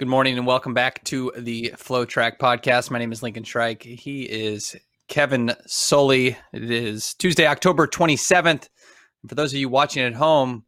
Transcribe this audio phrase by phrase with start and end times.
[0.00, 2.90] Good morning and welcome back to the FloTrack podcast.
[2.90, 3.82] My name is Lincoln Shryack.
[3.82, 4.74] He is
[5.08, 6.38] Kevin Sully.
[6.54, 8.70] It is Tuesday, October 27th.
[9.28, 10.64] For those of you watching at home,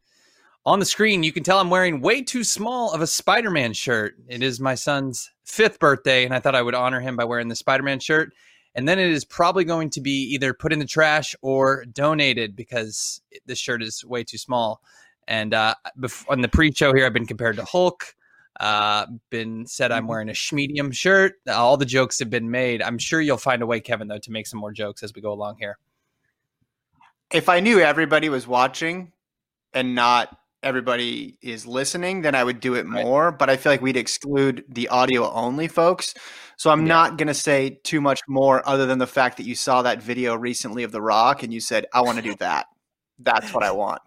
[0.67, 3.73] on the screen, you can tell I'm wearing way too small of a Spider Man
[3.73, 4.13] shirt.
[4.27, 7.47] It is my son's fifth birthday, and I thought I would honor him by wearing
[7.47, 8.33] the Spider Man shirt.
[8.75, 12.55] And then it is probably going to be either put in the trash or donated
[12.55, 14.79] because this shirt is way too small.
[15.27, 15.73] And uh,
[16.29, 18.13] on the pre show here, I've been compared to Hulk.
[18.59, 20.09] Uh, been said I'm mm-hmm.
[20.09, 21.33] wearing a schmedium shirt.
[21.47, 22.81] All the jokes have been made.
[22.81, 25.21] I'm sure you'll find a way, Kevin, though, to make some more jokes as we
[25.21, 25.77] go along here.
[27.31, 29.11] If I knew everybody was watching
[29.73, 33.29] and not everybody is listening, then I would do it more.
[33.29, 33.39] Right.
[33.39, 36.13] But I feel like we'd exclude the audio only folks.
[36.57, 36.93] So I'm yeah.
[36.93, 40.01] not going to say too much more other than the fact that you saw that
[40.01, 42.67] video recently of The Rock and you said, I want to do that.
[43.19, 44.01] That's what I want.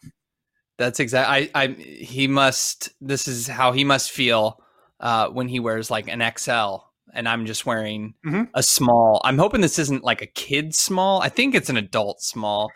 [0.78, 1.50] That's exactly.
[1.55, 1.66] I, I.
[1.69, 2.91] He must.
[3.00, 4.60] This is how he must feel
[5.00, 6.77] uh, when he wears like an XL,
[7.12, 8.44] and I'm just wearing mm-hmm.
[8.55, 9.20] a small.
[9.24, 11.22] I'm hoping this isn't like a kid small.
[11.22, 12.70] I think it's an adult small,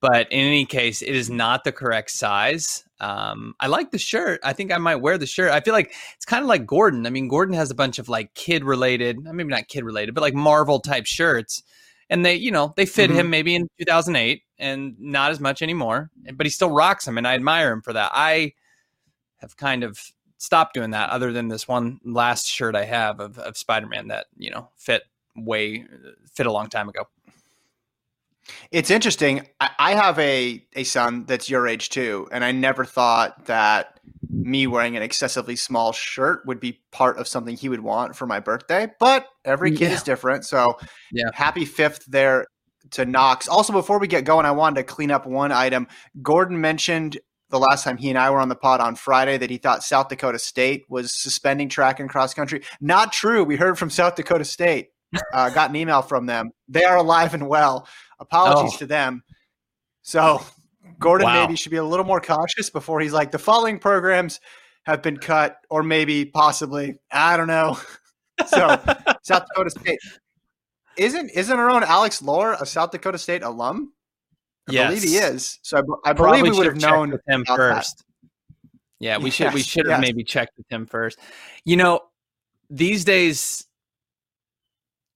[0.00, 2.84] but in any case, it is not the correct size.
[3.00, 4.40] Um, I like the shirt.
[4.44, 5.50] I think I might wear the shirt.
[5.50, 7.06] I feel like it's kind of like Gordon.
[7.06, 10.20] I mean, Gordon has a bunch of like kid related, maybe not kid related, but
[10.20, 11.62] like Marvel type shirts
[12.10, 13.20] and they you know they fit mm-hmm.
[13.20, 17.26] him maybe in 2008 and not as much anymore but he still rocks them and
[17.26, 18.52] i admire him for that i
[19.38, 19.98] have kind of
[20.36, 24.26] stopped doing that other than this one last shirt i have of, of spider-man that
[24.36, 25.04] you know fit
[25.36, 25.84] way
[26.30, 27.08] fit a long time ago
[28.70, 33.46] it's interesting i have a a son that's your age too and i never thought
[33.46, 34.00] that
[34.30, 38.26] me wearing an excessively small shirt would be part of something he would want for
[38.26, 38.88] my birthday.
[38.98, 39.94] But every kid yeah.
[39.94, 40.44] is different.
[40.44, 40.78] So
[41.12, 41.30] yeah.
[41.34, 42.46] happy fifth there
[42.92, 43.48] to Knox.
[43.48, 45.88] Also, before we get going, I wanted to clean up one item.
[46.22, 47.18] Gordon mentioned
[47.50, 49.82] the last time he and I were on the pod on Friday that he thought
[49.82, 52.62] South Dakota State was suspending track and cross country.
[52.80, 53.44] Not true.
[53.44, 54.90] We heard from South Dakota State.
[55.32, 56.52] Uh, got an email from them.
[56.68, 57.88] They are alive and well.
[58.20, 58.78] Apologies oh.
[58.78, 59.22] to them.
[60.02, 60.42] So
[60.98, 61.42] Gordon wow.
[61.42, 64.40] maybe should be a little more cautious before he's like, the following programs
[64.84, 67.78] have been cut, or maybe possibly, I don't know.
[68.46, 68.78] so
[69.22, 69.98] South Dakota State
[70.96, 73.92] isn't isn't our own Alex Lohr a South Dakota State alum?
[74.68, 74.88] I yes.
[74.88, 75.58] believe he is.
[75.62, 77.98] So I, I believe we would have known with him first.
[77.98, 78.04] That.
[79.00, 80.08] Yeah, we yes, should we should have yes.
[80.08, 81.18] maybe checked with him first.
[81.64, 82.00] You know,
[82.68, 83.66] these days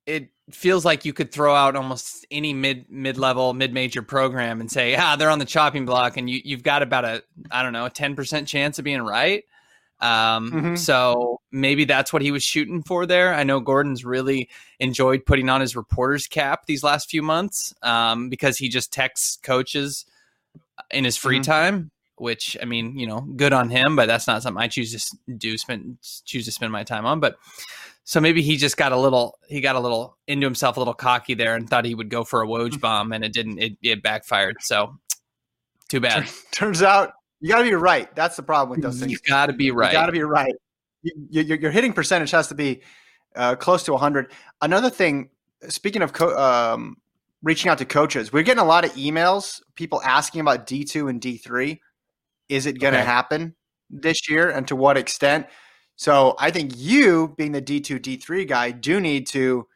[0.07, 4.61] it feels like you could throw out almost any mid mid level mid major program
[4.61, 7.63] and say, ah, they're on the chopping block, and you you've got about a I
[7.63, 9.45] don't know a ten percent chance of being right.
[10.01, 10.75] Um, mm-hmm.
[10.77, 13.33] So maybe that's what he was shooting for there.
[13.33, 14.51] I know Gordon's really
[14.81, 19.39] enjoyed putting on his reporter's cap these last few months um, because he just texts
[19.43, 20.05] coaches
[20.91, 21.51] in his free mm-hmm.
[21.51, 21.91] time.
[22.17, 25.35] Which I mean, you know, good on him, but that's not something I choose to
[25.37, 25.59] do.
[25.59, 27.37] Spend choose to spend my time on, but
[28.05, 30.95] so maybe he just got a little he got a little into himself a little
[30.95, 33.73] cocky there and thought he would go for a Woj bomb and it didn't it,
[33.83, 34.57] it backfired.
[34.61, 34.99] So
[35.89, 36.29] too bad.
[36.53, 38.15] Turns out you got to be right.
[38.15, 39.13] That's the problem with those things.
[39.13, 39.93] You got to be right.
[39.93, 40.55] You got to be right.
[41.03, 42.83] You, you, your hitting percentage has to be
[43.37, 44.33] uh, close to 100.
[44.63, 45.29] Another thing,
[45.69, 46.97] speaking of co- um,
[47.43, 51.21] reaching out to coaches, we're getting a lot of emails, people asking about D2 and
[51.21, 51.79] D3.
[52.49, 53.07] Is it going to okay.
[53.07, 53.55] happen
[53.91, 55.47] this year and to what extent?
[55.97, 59.67] So I think you, being the D2, D3 guy, do need to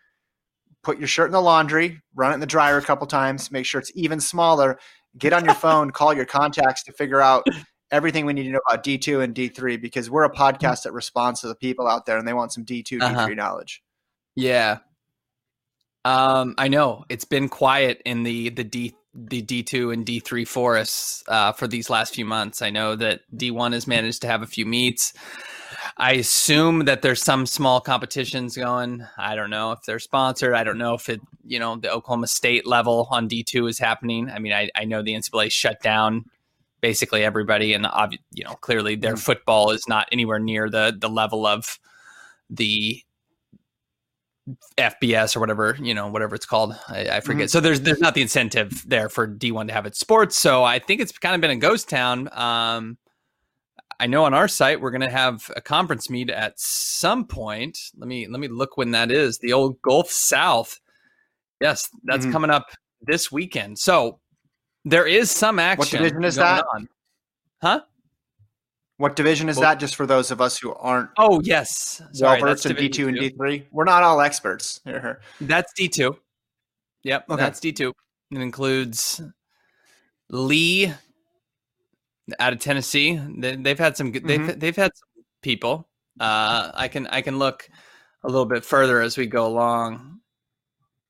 [0.83, 3.67] put your shirt in the laundry, run it in the dryer a couple times, make
[3.67, 4.79] sure it's even smaller,
[5.17, 7.47] get on your phone, call your contacts to figure out
[7.91, 11.41] everything we need to know about D2 and D3 because we're a podcast that responds
[11.41, 13.29] to the people out there and they want some D2, uh-huh.
[13.29, 13.83] D3 knowledge.
[14.35, 14.79] Yeah.
[16.05, 21.25] Um, I know it's been quiet in the the D the D2 and D3 forests
[21.29, 22.63] uh, for these last few months.
[22.63, 25.13] I know that D1 has managed to have a few meets.
[26.01, 29.05] I assume that there's some small competitions going.
[29.17, 30.55] I don't know if they're sponsored.
[30.55, 34.31] I don't know if it, you know, the Oklahoma State level on D2 is happening.
[34.31, 36.25] I mean, I, I know the NCAA shut down
[36.81, 37.87] basically everybody, and
[38.33, 39.19] you know, clearly their mm.
[39.19, 41.79] football is not anywhere near the the level of
[42.51, 43.03] the
[44.79, 47.43] FBS or whatever you know whatever it's called I, I forget.
[47.43, 47.49] Mm-hmm.
[47.49, 50.37] So there's there's not the incentive there for D1 to have its sports.
[50.37, 52.29] So I think it's kind of been a ghost town.
[52.33, 52.97] Um,
[54.01, 57.79] I know on our site we're going to have a conference meet at some point.
[57.97, 59.39] Let me let me look when that is.
[59.39, 60.79] The old Gulf South.
[61.61, 62.33] Yes, that's mm-hmm.
[62.33, 62.67] coming up
[63.03, 63.79] this weekend.
[63.79, 64.21] So
[64.85, 65.79] there is some action.
[65.79, 66.65] What division is that?
[66.75, 66.89] On.
[67.61, 67.81] Huh?
[68.99, 69.81] What division is well, that?
[69.81, 71.11] Just for those of us who aren't.
[71.19, 73.67] Oh yes, sorry, well in D two and D three.
[73.71, 74.81] We're not all experts.
[75.41, 76.17] That's D two.
[77.05, 77.43] Yep, okay.
[77.43, 77.93] that's D two.
[78.33, 79.23] It includes
[80.31, 80.93] Lee,
[82.39, 83.21] out of Tennessee.
[83.39, 84.13] They, have had some.
[84.13, 84.59] They've mm-hmm.
[84.59, 85.89] they've had some people.
[86.21, 87.69] Uh, I can I can look
[88.25, 90.21] a little bit further as we go along.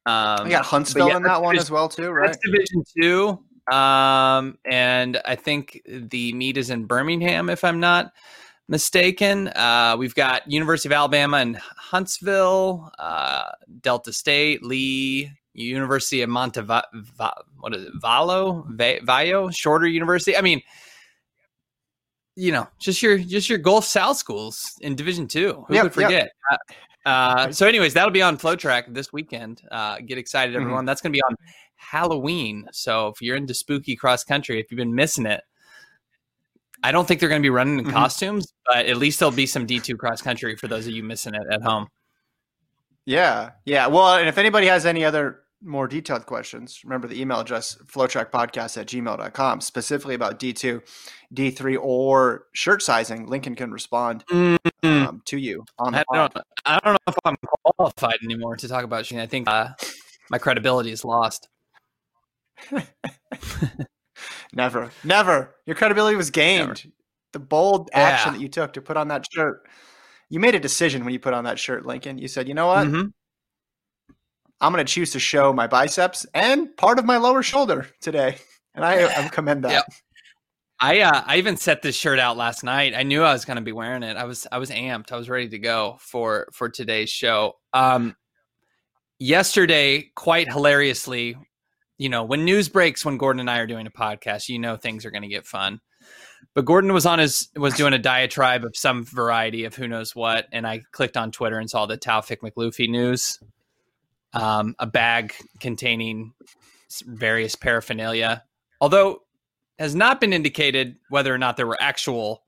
[0.07, 2.29] Um, we got Huntsville yeah, in that one as well too, right?
[2.29, 8.13] That's Division two, um, and I think the meet is in Birmingham, if I'm not
[8.69, 9.49] mistaken.
[9.49, 13.51] Uh, we've got University of Alabama and Huntsville, uh,
[13.81, 16.83] Delta State, Lee, University of Montevideo,
[17.59, 20.37] what is it, Valo, Vaio, Shorter University.
[20.37, 20.63] I mean,
[22.39, 25.65] you know, just your just your Gulf South schools in Division Two.
[25.67, 26.31] Who yep, could forget?
[26.51, 26.61] Yep.
[27.05, 29.63] Uh, uh, so, anyways, that'll be on FloTrack this weekend.
[29.73, 30.63] Uh, get excited, mm-hmm.
[30.63, 30.81] everyone!
[30.81, 30.87] Mm-hmm.
[30.87, 31.35] That's going to be on
[31.75, 32.69] Halloween.
[32.73, 35.43] So, if you're into spooky cross country, if you've been missing it,
[36.85, 37.95] I don't think they're going to be running in mm-hmm.
[37.95, 41.35] costumes, but at least there'll be some D2 cross country for those of you missing
[41.35, 41.89] it at home.
[43.05, 43.89] Yeah, yeah.
[43.89, 48.79] Well, and if anybody has any other more detailed questions, remember the email address flowtrackpodcast
[48.79, 50.81] at gmail.com, specifically about D2,
[51.35, 53.27] D3, or shirt sizing.
[53.27, 54.87] Lincoln can respond mm-hmm.
[54.87, 57.37] um, to you on the I don't, I don't know if I'm
[57.77, 59.71] qualified anymore to talk about I think uh,
[60.31, 61.49] my credibility is lost.
[64.53, 65.55] never, never.
[65.67, 66.69] Your credibility was gained.
[66.69, 66.95] Never.
[67.33, 68.39] The bold action yeah.
[68.39, 69.63] that you took to put on that shirt.
[70.31, 72.19] You made a decision when you put on that shirt, Lincoln.
[72.19, 72.87] You said, you know what?
[72.87, 73.09] Mm-hmm
[74.61, 78.39] I'm going to choose to show my biceps and part of my lower shoulder today,
[78.75, 79.73] and I, I commend that.
[79.73, 79.85] Yep.
[80.81, 82.95] I uh, I even set this shirt out last night.
[82.95, 84.17] I knew I was going to be wearing it.
[84.17, 85.11] I was I was amped.
[85.11, 87.55] I was ready to go for for today's show.
[87.73, 88.17] Um,
[89.19, 91.37] yesterday, quite hilariously,
[91.99, 94.77] you know, when news breaks when Gordon and I are doing a podcast, you know
[94.77, 95.81] things are going to get fun.
[96.55, 100.15] But Gordon was on his was doing a diatribe of some variety of who knows
[100.15, 103.39] what, and I clicked on Twitter and saw the Taoufik Makhloufi news
[104.33, 106.33] um, a bag containing
[107.07, 108.45] various paraphernalia,
[108.81, 109.23] although
[109.79, 112.43] has not been indicated whether or not there were actual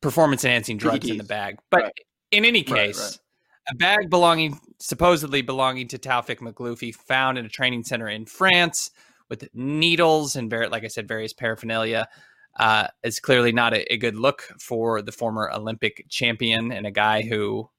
[0.00, 1.58] performance enhancing drugs in the bag.
[1.70, 1.92] But right.
[2.30, 3.18] in any case, right, right.
[3.70, 8.90] a bag belonging supposedly belonging to Taoufik Makhloufi found in a training center in France
[9.28, 12.08] with needles and like I said, various paraphernalia.
[12.58, 16.90] Uh, is clearly not a, a, good look for the former Olympic champion and a
[16.90, 17.70] guy who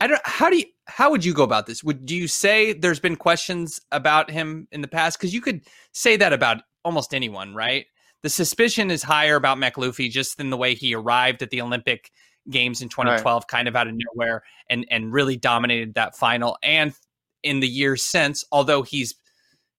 [0.00, 0.20] I don't.
[0.22, 0.66] How do you?
[0.86, 1.82] How would you go about this?
[1.82, 5.18] Would do you say there's been questions about him in the past?
[5.18, 5.62] Because you could
[5.92, 7.86] say that about almost anyone, right?
[8.22, 12.10] The suspicion is higher about Makhloufi just in the way he arrived at the Olympic
[12.48, 13.48] Games in 2012, right.
[13.48, 16.56] kind of out of nowhere, and and really dominated that final.
[16.62, 16.94] And
[17.42, 19.16] in the years since, although he's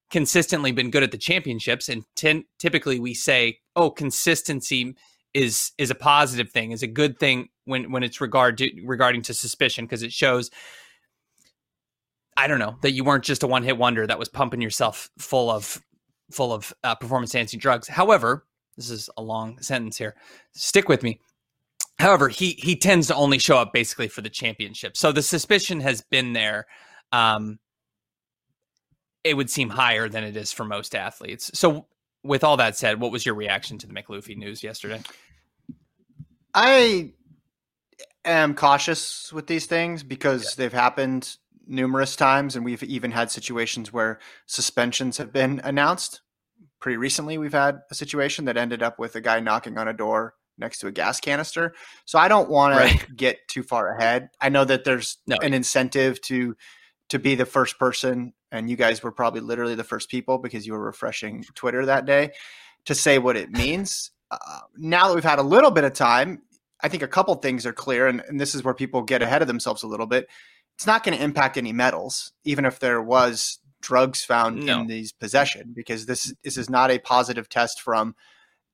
[0.10, 2.04] consistently been good at the championships, and
[2.60, 4.96] typically we say, oh, consistency
[5.34, 9.22] is is a positive thing, is a good thing when when it's regard to, regarding
[9.24, 10.50] to suspicion because it shows
[12.38, 15.10] I don't know that you weren't just a one hit wonder that was pumping yourself
[15.18, 15.82] full of
[16.32, 17.88] full of uh, performance enhancing drugs.
[17.88, 20.16] However, this is a long sentence here.
[20.54, 21.20] Stick with me.
[22.00, 24.96] However, he he tends to only show up basically for the championship.
[24.96, 26.68] So the suspicion has been there.
[27.12, 27.58] Um,
[29.24, 31.52] it would seem higher than it is for most athletes.
[31.54, 31.88] So,
[32.24, 35.02] with all that said, what was your reaction to the Makhloufi news yesterday?
[36.54, 37.14] I
[38.24, 40.64] am cautious with these things because yeah.
[40.64, 41.38] they've happened
[41.68, 46.22] numerous times, and we've even had situations where suspensions have been announced.
[46.80, 49.94] Pretty recently, we've had a situation that ended up with a guy knocking on a
[49.94, 51.74] door next to a gas canister.
[52.06, 53.00] So I don't want right.
[53.00, 54.30] to get too far ahead.
[54.42, 55.38] I know that there's no.
[55.42, 56.56] an incentive to
[57.10, 60.68] to be the first person, and you guys were probably literally the first people because
[60.68, 62.32] you were refreshing Twitter that day
[62.86, 64.12] to say what it means.
[64.30, 66.42] Uh, now that we've had a little bit of time,
[66.82, 69.42] I think a couple things are clear, and, and this is where people get ahead
[69.42, 70.28] of themselves a little bit.
[70.78, 74.82] It's not going to impact any medals, even if there was drugs found no.
[74.82, 78.16] in these possession, because this this is not a positive test from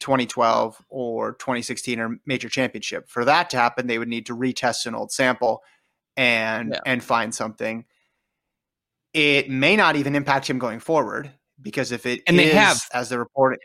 [0.02, 3.08] 2012 or 2016 or major championship.
[3.08, 5.64] For that to happen, they would need to retest an old sample
[6.18, 6.80] and yeah.
[6.86, 7.86] and find something.
[9.14, 11.32] It may not even impact him going forward
[11.62, 13.60] because if it and is, they have as the reporting.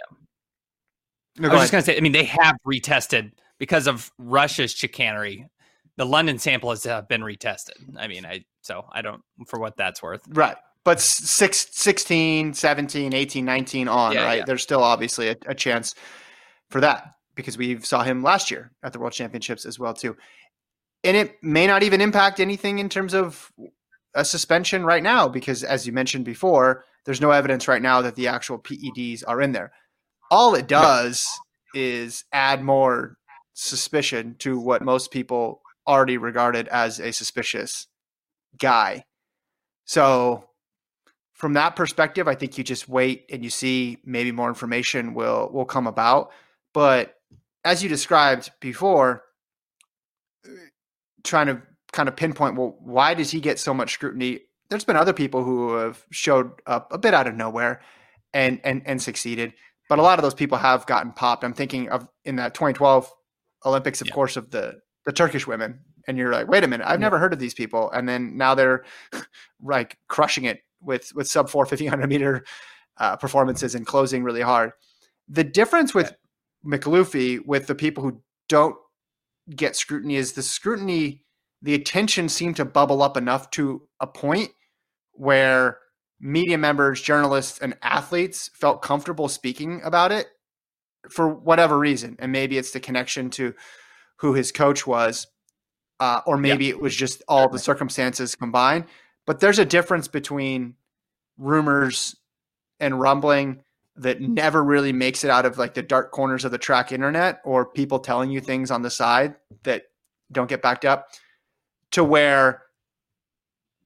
[1.41, 1.49] Yeah.
[1.49, 5.49] I was just going to say, I mean, they have retested because of Russia's chicanery.
[5.99, 7.97] The London sample has uh, been retested.
[7.99, 10.23] I mean, I so I don't for what that's worth.
[10.29, 10.57] Right
[10.89, 14.39] but six, 16, 17, 18, 19 on, yeah, right?
[14.39, 14.45] Yeah.
[14.47, 15.95] There's still obviously a, a, chance
[16.71, 20.17] for that because we saw him last year at the World Championships as well too.
[21.05, 23.53] And it may not even impact anything in terms of
[24.15, 28.17] a suspension right now because as you mentioned before, there's no evidence right now that
[28.17, 29.73] the actual PEDs are in there.
[30.31, 31.27] All it does
[31.75, 33.19] is add more
[33.53, 37.89] suspicion to what most people already regarded as a suspicious
[38.59, 39.05] guy.
[39.87, 40.45] So
[41.33, 45.49] from that perspective, I think you just wait and you see maybe more information will
[45.53, 46.31] will come about.
[46.75, 47.15] But
[47.65, 49.23] as you described before,
[50.45, 50.51] uh,
[51.25, 54.41] trying to kind of pinpoint, well, why does he get so much scrutiny?
[54.69, 57.81] There's been other people who have showed up a bit out of nowhere
[58.35, 59.55] and and and succeeded,
[59.89, 61.45] but a lot of those people have gotten popped.
[61.45, 63.11] I'm thinking of in that 2012
[63.65, 64.15] Olympics, of yeah.
[64.15, 67.07] course, of the the Turkish women, and you're like, wait a minute, I've yeah.
[67.07, 68.85] never heard of these people, and then now they're
[69.63, 72.45] like crushing it with with sub 4 1500 meter
[72.99, 74.73] uh, performances and closing really hard.
[75.27, 76.15] The difference with
[76.63, 78.77] Makhloufi with the people who don't
[79.57, 81.25] get scrutiny is the scrutiny,
[81.63, 84.51] the attention seemed to bubble up enough to a point
[85.13, 85.79] where
[86.21, 90.27] media members, journalists, and athletes felt comfortable speaking about it
[91.09, 92.15] for whatever reason.
[92.19, 93.55] And maybe it's the connection to
[94.19, 95.27] who his coach was,
[96.01, 96.71] uh, or maybe yeah.
[96.71, 98.85] it was just all the circumstances combined.
[99.27, 100.75] But there's a difference between
[101.37, 102.17] rumors
[102.81, 103.63] and rumbling
[103.97, 107.41] that never really makes it out of like the dark corners of the track internet
[107.45, 109.35] or people telling you things on the side
[109.65, 109.85] that
[110.31, 111.09] don't get backed up
[111.91, 112.63] to where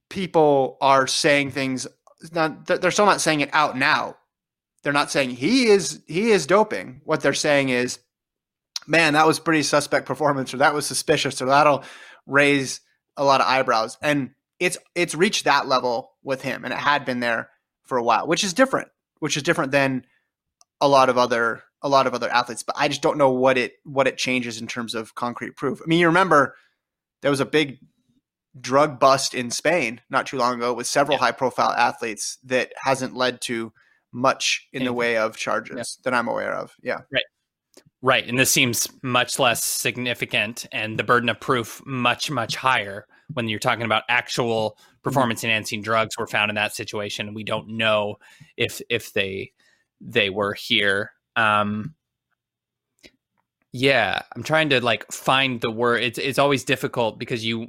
[0.09, 1.87] people are saying things
[2.31, 4.15] not they're still not saying it out now
[4.83, 7.99] they're not saying he is he is doping what they're saying is
[8.87, 11.83] man that was pretty suspect performance or that was suspicious or that'll
[12.25, 12.81] raise
[13.17, 14.31] a lot of eyebrows and
[14.63, 17.49] it's it's reached that level with him, and it had been there
[17.83, 18.87] for a while, which is different.
[19.19, 20.05] Which is different than
[20.81, 22.63] a lot of other a lot of other athletes.
[22.63, 25.81] But I just don't know what it what it changes in terms of concrete proof.
[25.81, 26.55] I mean, you remember
[27.21, 27.79] there was a big
[28.59, 31.25] drug bust in Spain not too long ago with several yeah.
[31.25, 33.73] high profile athletes that hasn't led to
[34.11, 34.85] much in Anything.
[34.85, 36.03] the way of charges yeah.
[36.03, 36.75] that I'm aware of.
[36.81, 36.99] Yeah.
[37.11, 37.23] Right.
[38.05, 38.27] Right.
[38.27, 43.47] And this seems much less significant and the burden of proof much, much higher when
[43.47, 45.01] you're talking about actual mm-hmm.
[45.03, 47.33] performance enhancing drugs were found in that situation.
[47.33, 48.17] We don't know
[48.57, 49.53] if if they
[50.01, 51.13] they were here.
[51.37, 51.95] Um
[53.71, 56.03] yeah, I'm trying to like find the word.
[56.03, 57.67] It's it's always difficult because you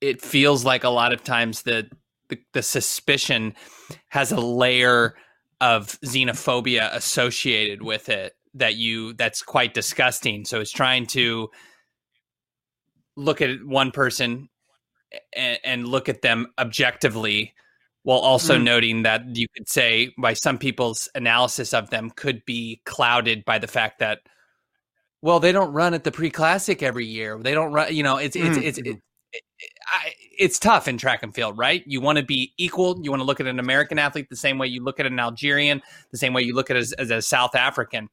[0.00, 1.88] it feels like a lot of times the
[2.28, 3.54] the, the suspicion
[4.08, 5.14] has a layer
[5.60, 10.44] of xenophobia associated with it that you that's quite disgusting.
[10.44, 11.50] So it's trying to
[13.16, 14.48] look at one person
[15.34, 17.54] and, and look at them objectively
[18.02, 18.62] while also mm.
[18.62, 23.58] noting that you could say by some people's analysis of them could be clouded by
[23.58, 24.20] the fact that
[25.22, 28.36] well they don't run at the pre-classic every year they don't run you know it's
[28.36, 28.62] it's mm.
[28.62, 29.00] it's, it's,
[30.38, 31.82] it's tough in track and field, right?
[31.86, 32.98] You want to be equal.
[33.02, 35.18] You want to look at an American athlete the same way you look at an
[35.18, 38.08] Algerian, the same way you look at as, as a South African.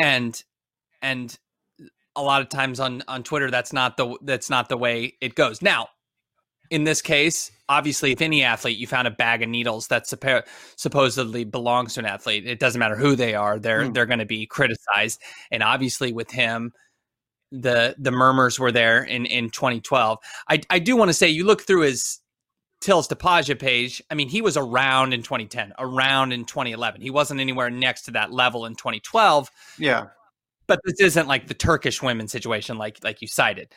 [0.00, 0.42] And
[1.00, 1.36] and
[2.14, 5.34] a lot of times on on Twitter that's not the that's not the way it
[5.34, 5.60] goes.
[5.60, 5.88] Now,
[6.70, 10.46] in this case, obviously if any athlete you found a bag of needles that suppo-
[10.76, 13.94] supposedly belongs to an athlete, it doesn't matter who they are, they're mm.
[13.94, 15.20] they're going to be criticized.
[15.50, 16.72] And obviously with him
[17.52, 20.18] the the murmurs were there in in 2012.
[20.48, 22.18] I I do want to say you look through his
[22.82, 24.02] Tilastopaja page.
[24.10, 27.00] I mean, he was around in 2010, around in 2011.
[27.00, 29.50] He wasn't anywhere next to that level in 2012.
[29.78, 30.06] Yeah
[30.66, 33.74] but this isn't like the Turkish women situation, like like you cited.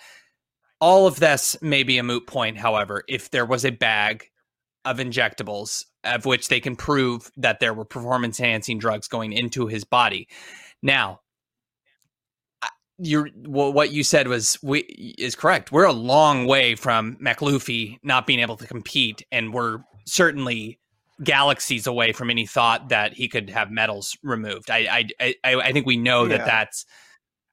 [0.79, 4.29] All of this may be a moot point, however, if there was a bag
[4.83, 9.65] of injectables of which they can prove that there were performance enhancing drugs going into
[9.67, 10.27] his body.
[10.83, 11.21] Now,
[12.97, 14.79] you what you said was we,
[15.17, 15.71] is correct.
[15.71, 20.79] We're a long way from Makhloufi not being able to compete, and we're certainly
[21.23, 24.69] galaxies away from any thought that he could have medals removed.
[24.69, 26.37] I I I, I think we know yeah.
[26.37, 26.85] that that's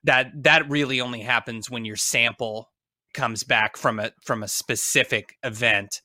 [0.04, 2.70] that that really only happens when your sample
[3.12, 6.02] comes back from a from a specific event.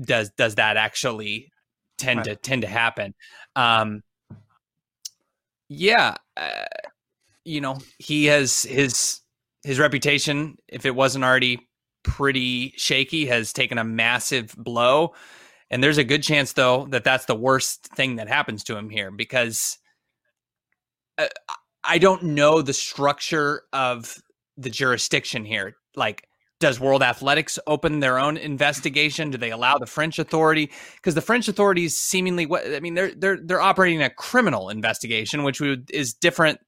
[0.00, 1.50] Does does that actually
[1.96, 2.26] tend right.
[2.26, 3.14] to tend to happen?
[3.56, 4.02] Um,
[5.68, 6.66] Yeah, uh,
[7.46, 9.20] you know, he has his
[9.64, 11.68] his reputation, if it wasn't already
[12.02, 15.14] pretty shaky, has taken a massive blow.
[15.70, 18.90] And there's a good chance, though, that that's the worst thing that happens to him
[18.90, 19.78] here because
[21.18, 21.26] uh,
[21.82, 24.16] I don't know the structure of
[24.56, 25.76] the jurisdiction here.
[25.96, 26.28] Like,
[26.60, 29.30] does World Athletics open their own investigation?
[29.30, 30.70] Do they allow the French authority?
[30.96, 35.60] Because the French authorities seemingly, I mean, they're they're they're operating a criminal investigation, which
[35.60, 36.60] would, is different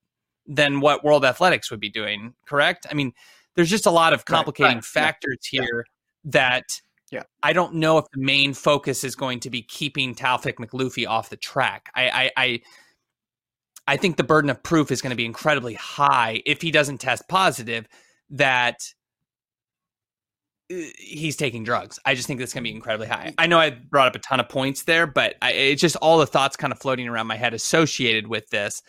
[0.49, 2.35] than what World Athletics would be doing.
[2.47, 2.87] Correct?
[2.91, 3.13] I mean,
[3.55, 4.85] there's just a lot of complicating right, right.
[4.85, 5.61] factors yeah.
[5.61, 5.85] here
[6.25, 6.31] yeah.
[6.33, 6.65] that
[7.11, 7.23] yeah.
[7.43, 11.31] I don't know if the main focus is going to be keeping Taoufik Makhloufi off
[11.31, 11.91] the track.
[11.95, 12.61] I, I, I
[13.89, 16.99] I think the burden of proof is going to be incredibly high if he doesn't
[16.99, 17.89] test positive
[18.31, 18.77] that
[20.71, 21.99] uh, he's taking drugs.
[22.05, 23.33] I just think that's going to be incredibly high.
[23.39, 26.19] I know I brought up a ton of points there, but I, it's just all
[26.19, 28.83] the thoughts kind of floating around my head associated with this.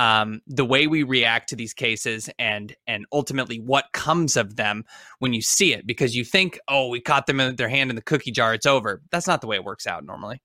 [0.00, 4.86] Um, the way we react to these cases and and ultimately what comes of them
[5.18, 7.96] when you see it because you think oh we caught them in their hand in
[7.96, 9.02] the cookie jar it's over.
[9.10, 10.40] That's not the way it works out normally.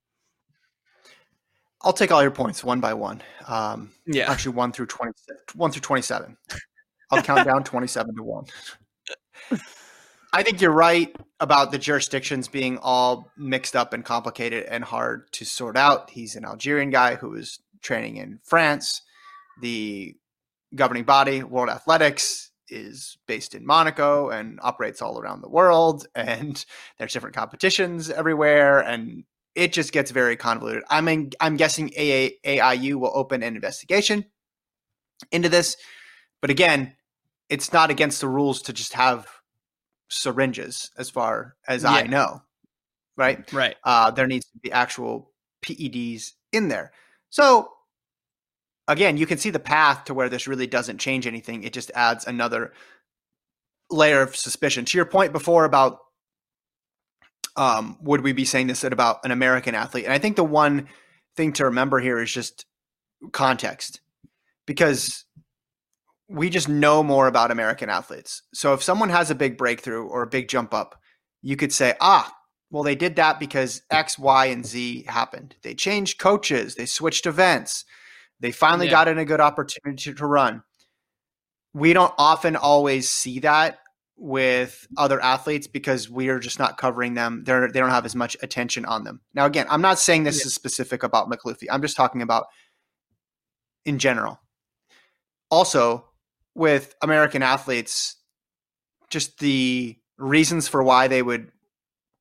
[1.80, 3.22] I'll take all your points one by one.
[3.46, 4.30] Um, yeah.
[4.30, 5.12] actually one through 20
[5.54, 6.36] one through 27
[7.12, 8.44] i'll count down 27 to 1
[10.32, 15.32] I think you're right about the jurisdictions being all mixed up and complicated and hard
[15.32, 16.10] to sort out.
[16.10, 19.00] He's an Algerian guy who was training in France.
[19.60, 20.16] The
[20.74, 26.06] governing body, World Athletics, is based in Monaco and operates all around the world.
[26.14, 26.64] And
[26.98, 28.80] there's different competitions everywhere.
[28.80, 30.82] And it just gets very convoluted.
[30.90, 34.26] I'm, in, I'm guessing AA, AIU will open an investigation
[35.30, 35.76] into this.
[36.40, 36.94] But again,
[37.48, 39.26] it's not against the rules to just have
[40.08, 41.90] syringes, as far as yeah.
[41.90, 42.42] I know.
[43.16, 43.50] Right.
[43.52, 43.76] Right.
[43.82, 45.32] Uh, there needs to be actual
[45.62, 46.92] PEDs in there.
[47.30, 47.70] So
[48.88, 51.62] again, you can see the path to where this really doesn't change anything.
[51.62, 52.72] It just adds another
[53.90, 54.84] layer of suspicion.
[54.84, 55.98] To your point before about
[57.56, 60.04] um, would we be saying this about an American athlete?
[60.04, 60.88] And I think the one
[61.36, 62.66] thing to remember here is just
[63.32, 64.00] context,
[64.66, 65.24] because
[66.28, 68.42] we just know more about American athletes.
[68.52, 71.00] So if someone has a big breakthrough or a big jump up,
[71.40, 72.34] you could say, ah,
[72.70, 75.54] well, they did that because X, Y, and Z happened.
[75.62, 77.84] They changed coaches, they switched events,
[78.40, 78.92] they finally yeah.
[78.92, 80.62] got in a good opportunity to run.
[81.72, 83.78] We don't often always see that
[84.16, 87.44] with other athletes because we are just not covering them.
[87.44, 89.20] They're they don't have as much attention on them.
[89.34, 90.46] Now, again, I'm not saying this yeah.
[90.46, 91.66] is specific about Makhloufi.
[91.70, 92.46] I'm just talking about
[93.84, 94.40] in general.
[95.50, 96.06] Also,
[96.54, 98.16] with American athletes,
[99.10, 101.52] just the reasons for why they would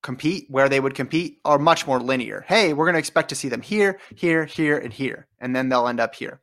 [0.05, 2.45] compete, where they would compete, are much more linear.
[2.47, 5.67] Hey, we're going to expect to see them here, here, here, and here, and then
[5.67, 6.41] they'll end up here.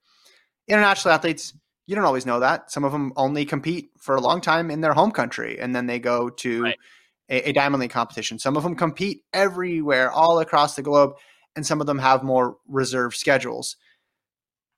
[0.66, 1.54] International athletes,
[1.86, 2.72] you don't always know that.
[2.72, 5.86] Some of them only compete for a long time in their home country, and then
[5.86, 6.78] they go to right.
[7.28, 8.38] a, a Diamond League competition.
[8.38, 11.12] Some of them compete everywhere, all across the globe,
[11.54, 13.76] and some of them have more reserve schedules.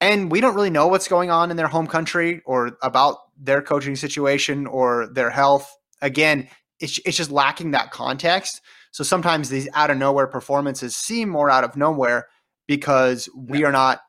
[0.03, 3.63] And we don't really know what's going on in their home country or about their
[3.63, 5.75] coaching situation or their health.
[6.03, 6.49] Again,
[6.81, 8.61] it's, it's just lacking that context.
[8.93, 12.29] So sometimes these out of nowhere performances seem more out of nowhere
[12.67, 14.01] because we are not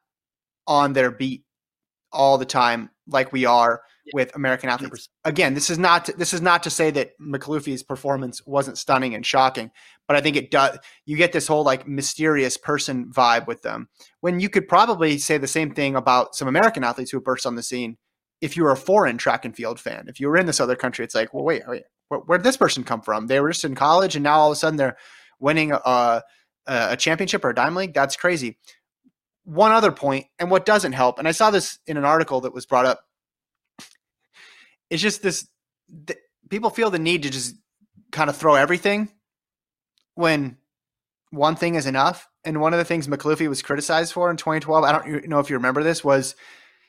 [0.68, 1.44] on their beat
[2.12, 3.82] all the time like we are
[4.14, 5.08] with American athletes.
[5.26, 5.30] 100%.
[5.30, 9.16] Again, this is not to, this is not to say that Makhloufi's performance wasn't stunning
[9.16, 9.72] and shocking,
[10.08, 10.78] but I think it does.
[11.06, 13.90] You get this whole like mysterious person vibe with them
[14.22, 17.56] when you could probably say the same thing about some American athletes who burst on
[17.56, 17.98] the scene.
[18.42, 20.76] If you were a foreign track and field fan, if you were in this other
[20.76, 23.28] country, it's like, well, wait, wait, where, where did this person come from?
[23.28, 24.98] They were just in college, and now all of a sudden they're
[25.40, 26.24] winning a,
[26.68, 27.94] a championship or a Diamond League.
[27.94, 28.58] That's crazy.
[29.44, 32.54] One other point, and what doesn't help, and I saw this in an article that
[32.54, 33.06] was brought up
[34.90, 35.48] it's just this
[36.08, 37.56] th- people feel the need to just
[38.12, 39.10] kind of throw everything
[40.16, 40.58] when
[41.32, 42.28] one thing is enough.
[42.44, 45.50] And one of the things Makhloufi was criticized for in 2012, I don't know if
[45.50, 46.36] you remember this, was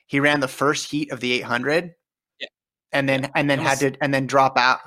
[0.07, 1.94] he ran the first heat of the 800,
[2.38, 2.46] yeah.
[2.92, 4.81] and then and then was, had to and then drop out.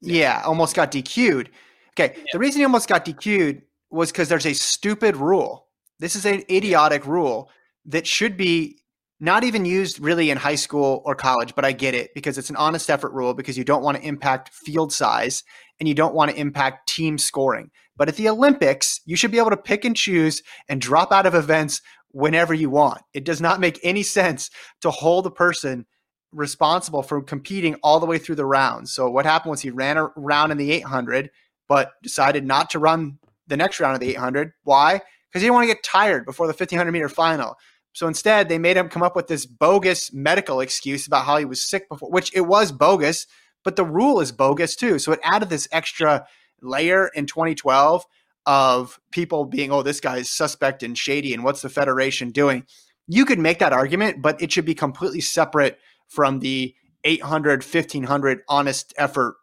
[0.00, 1.50] Yeah, almost got DQ'd.
[1.98, 2.22] Okay, yeah.
[2.32, 5.66] the reason he almost got DQ'd was because there's a stupid rule.
[5.98, 7.50] This is an idiotic rule
[7.86, 8.78] that should be
[9.20, 12.50] not even used really in high school or college, but I get it because it's
[12.50, 15.42] an honest effort rule because you don't want to impact field size
[15.80, 17.70] and you don't want to impact team scoring.
[17.96, 21.26] But at the Olympics, you should be able to pick and choose and drop out
[21.26, 21.82] of events
[22.12, 23.02] whenever you want.
[23.12, 24.50] It does not make any sense
[24.82, 25.86] to hold a person
[26.32, 28.92] responsible for competing all the way through the rounds.
[28.92, 31.30] So what happened was he ran around in the 800
[31.68, 34.52] but decided not to run the next round of the 800.
[34.64, 34.94] Why?
[35.28, 37.56] Because he didn't want to get tired before the 1500 meter final.
[37.92, 41.44] So instead, they made him come up with this bogus medical excuse about how he
[41.44, 43.26] was sick before, which it was bogus,
[43.64, 44.98] but the rule is bogus too.
[44.98, 46.26] So it added this extra
[46.62, 48.04] layer in 2012
[48.46, 52.64] of people being, oh, this guy is suspect and shady, and what's the Federation doing?
[53.06, 58.40] You could make that argument, but it should be completely separate from the 800, 1500
[58.48, 59.36] honest effort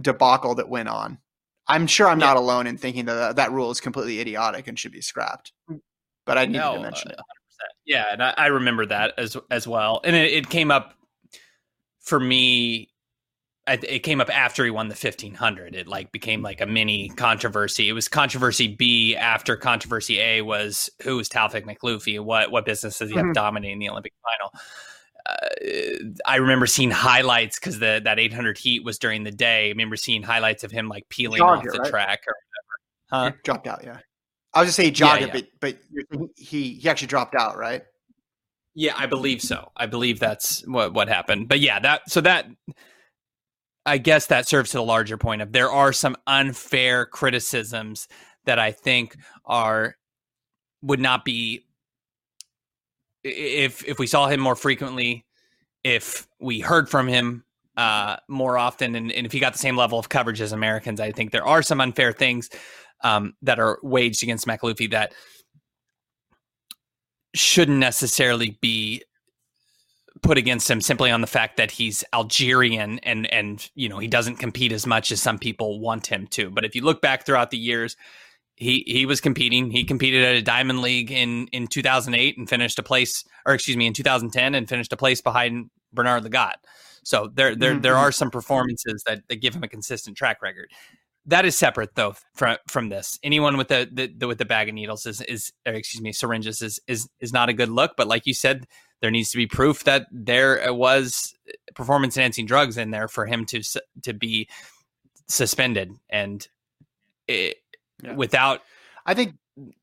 [0.00, 1.18] debacle that went on.
[1.66, 2.26] I'm sure I'm yeah.
[2.26, 5.52] not alone in thinking that that rule is completely idiotic and should be scrapped.
[6.24, 7.20] But I needed no, to mention uh, it.
[7.84, 10.00] Yeah, and I, I, remember that as as well.
[10.04, 10.94] And it, it came up
[12.00, 12.90] for me.
[13.66, 15.74] It came up after he won the 1500.
[15.74, 17.88] It like became like a mini controversy.
[17.88, 22.18] It was controversy B after controversy A was who was Taoufik Makhloufi?
[22.20, 23.32] What what business does he have mm-hmm.
[23.32, 24.52] dominating the Olympic final?
[26.26, 29.66] I remember seeing highlights because the that 800 heat was during the day.
[29.66, 31.90] I remember seeing highlights of him like peeling off the right?
[31.90, 32.34] track or
[33.10, 33.26] whatever.
[33.26, 33.36] Huh?
[33.36, 33.98] He dropped out, yeah.
[34.54, 35.32] I was just saying jogged yeah, yeah.
[35.32, 35.78] but but
[36.36, 37.82] he he actually dropped out, right?
[38.74, 39.70] Yeah, I believe so.
[39.76, 41.48] I believe that's what what happened.
[41.48, 42.46] But yeah, that so that
[43.84, 48.08] I guess that serves to the larger point of there are some unfair criticisms
[48.44, 49.96] that I think are
[50.82, 51.66] would not be
[53.28, 55.24] if if we saw him more frequently,
[55.84, 57.44] if we heard from him
[57.76, 61.00] uh, more often, and, and, if he got the same level of coverage as Americans,
[61.00, 62.50] I think there are some unfair things
[63.04, 65.12] um, that are waged against Makhloufi that
[67.34, 69.02] shouldn't necessarily be
[70.22, 74.08] put against him simply on the fact that he's Algerian and and you know he
[74.08, 76.50] doesn't compete as much as some people want him to.
[76.50, 77.96] But if you look back throughout the years,
[78.58, 79.70] he he was competing.
[79.70, 83.76] He competed at a Diamond League in in 2008 and finished a place, or excuse
[83.76, 86.54] me, in 2010 and finished a place behind Bernard Lagat.
[87.04, 87.82] So there there mm-hmm.
[87.82, 90.72] there are some performances that, that give him a consistent track record.
[91.26, 93.20] That is separate though from from this.
[93.22, 96.60] Anyone with the, the, the with the bag of needles is is excuse me syringes
[96.60, 97.92] is is is not a good look.
[97.96, 98.66] But like you said,
[99.00, 101.32] there needs to be proof that there was
[101.76, 103.62] performance enhancing drugs in there for him to
[104.02, 104.48] to be
[105.28, 106.48] suspended and.
[107.28, 107.58] It,
[108.02, 108.14] yeah.
[108.14, 108.60] without
[109.06, 109.34] I think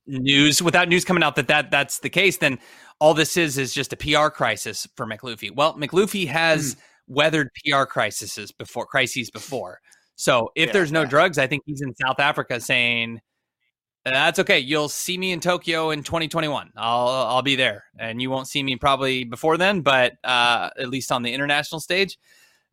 [0.07, 2.59] news without news coming out that, that that's the case, then
[2.99, 5.53] all this is is just a PR crisis for Makhloufi.
[5.53, 6.79] Well, Makhloufi has mm.
[7.07, 9.79] weathered PR crises before crises before.
[10.15, 11.09] So if yeah, there's no yeah.
[11.09, 13.19] drugs, I think he's in South Africa saying
[14.05, 14.59] that's okay.
[14.59, 16.71] You'll see me in Tokyo in 2021.
[16.77, 20.89] I'll I'll be there, and you won't see me probably before then, but uh, at
[20.89, 22.17] least on the international stage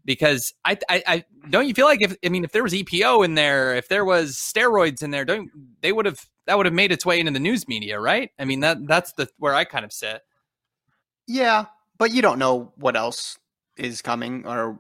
[0.05, 3.25] because I, I, I don't you feel like if I mean if there was EPO
[3.25, 6.75] in there, if there was steroids in there, don't they would have that would have
[6.75, 8.31] made its way into the news media, right?
[8.39, 10.23] I mean that that's the where I kind of sit.
[11.27, 11.67] Yeah,
[11.99, 13.39] but you don't know what else
[13.77, 14.79] is coming or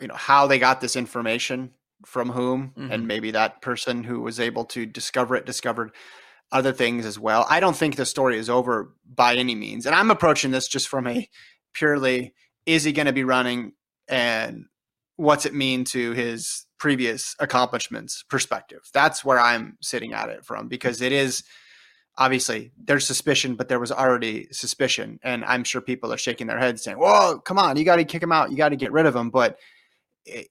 [0.00, 1.72] you know how they got this information
[2.04, 2.90] from whom mm-hmm.
[2.90, 5.92] and maybe that person who was able to discover it discovered
[6.50, 7.46] other things as well.
[7.48, 9.86] I don't think the story is over by any means.
[9.86, 11.28] And I'm approaching this just from a
[11.72, 12.34] purely
[12.66, 13.72] is he going to be running
[14.12, 14.66] and
[15.16, 18.80] what's it mean to his previous accomplishments perspective.
[18.92, 21.44] That's where I'm sitting at it from because it is
[22.18, 25.18] obviously there's suspicion, but there was already suspicion.
[25.22, 28.04] And I'm sure people are shaking their heads saying, Whoa, come on, you got to
[28.04, 28.50] kick him out.
[28.50, 29.30] You got to get rid of him.
[29.30, 29.58] But
[30.26, 30.48] it,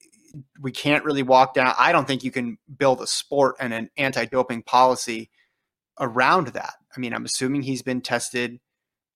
[0.59, 1.75] we can't really walk down.
[1.77, 5.29] I don't think you can build a sport and an anti doping policy
[5.99, 6.73] around that.
[6.95, 8.59] I mean, I'm assuming he's been tested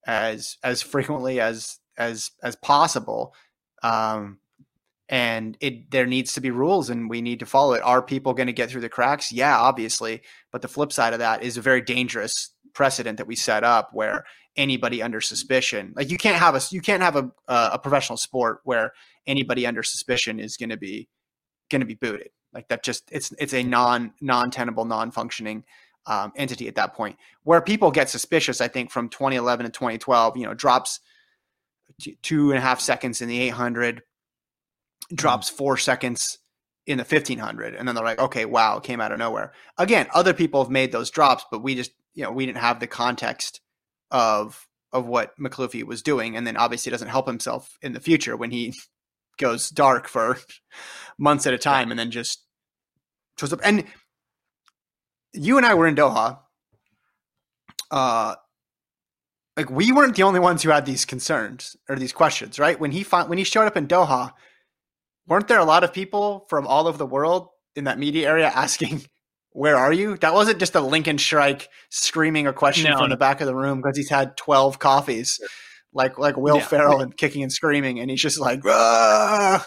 [0.06, 3.34] as as frequently as as as possible
[3.86, 4.40] um,
[5.08, 7.84] and it there needs to be rules and we need to follow it.
[7.84, 9.32] Are people going to get through the cracks?
[9.32, 10.24] Yeah, obviously.
[10.52, 13.92] But the flip side of that is a very dangerous precedent that we set up
[13.94, 14.26] where
[14.58, 18.62] anybody under suspicion, like you can't have a you can't have a a professional sport
[18.64, 18.94] where
[19.28, 21.08] anybody under suspicion is going to be
[21.70, 22.30] going to be booted.
[22.54, 25.64] Like that just it's it's a non non tenable non functioning
[26.08, 27.18] um, entity at that point.
[27.44, 31.00] Where people get suspicious, I think from 2011 to 2012, you know, drops
[32.22, 34.02] two and a half seconds in the 800,
[35.14, 35.58] drops mm-hmm.
[35.58, 36.40] four seconds
[36.88, 37.76] in the 1500.
[37.76, 39.54] And then they're like, okay, wow, it came out of nowhere.
[39.78, 42.80] Again, other people have made those drops, but we just, you know, we didn't have
[42.80, 43.62] the context
[44.12, 46.38] of of what Makhloufi was doing.
[46.38, 48.74] And then obviously doesn't help himself in the future when he
[49.38, 50.38] goes dark for
[51.18, 52.46] months at a time and then just
[53.38, 53.60] shows up.
[53.64, 53.84] And
[55.34, 56.40] you and I were in Doha
[57.92, 58.36] uh,
[59.58, 62.80] like we weren't the only ones who had these concerns or these questions, right?
[62.80, 64.34] When he found, when he showed up in Doha,
[65.28, 68.48] weren't there a lot of people from all over the world in that media area
[68.48, 69.06] asking,
[69.52, 72.98] "Where are you?" That wasn't just a Lincoln Shryack screaming a question no.
[72.98, 75.40] from the back of the room because he's had twelve coffees,
[75.94, 76.66] like like Will yeah.
[76.66, 79.66] Ferrell and kicking and screaming, and he's just like, ah,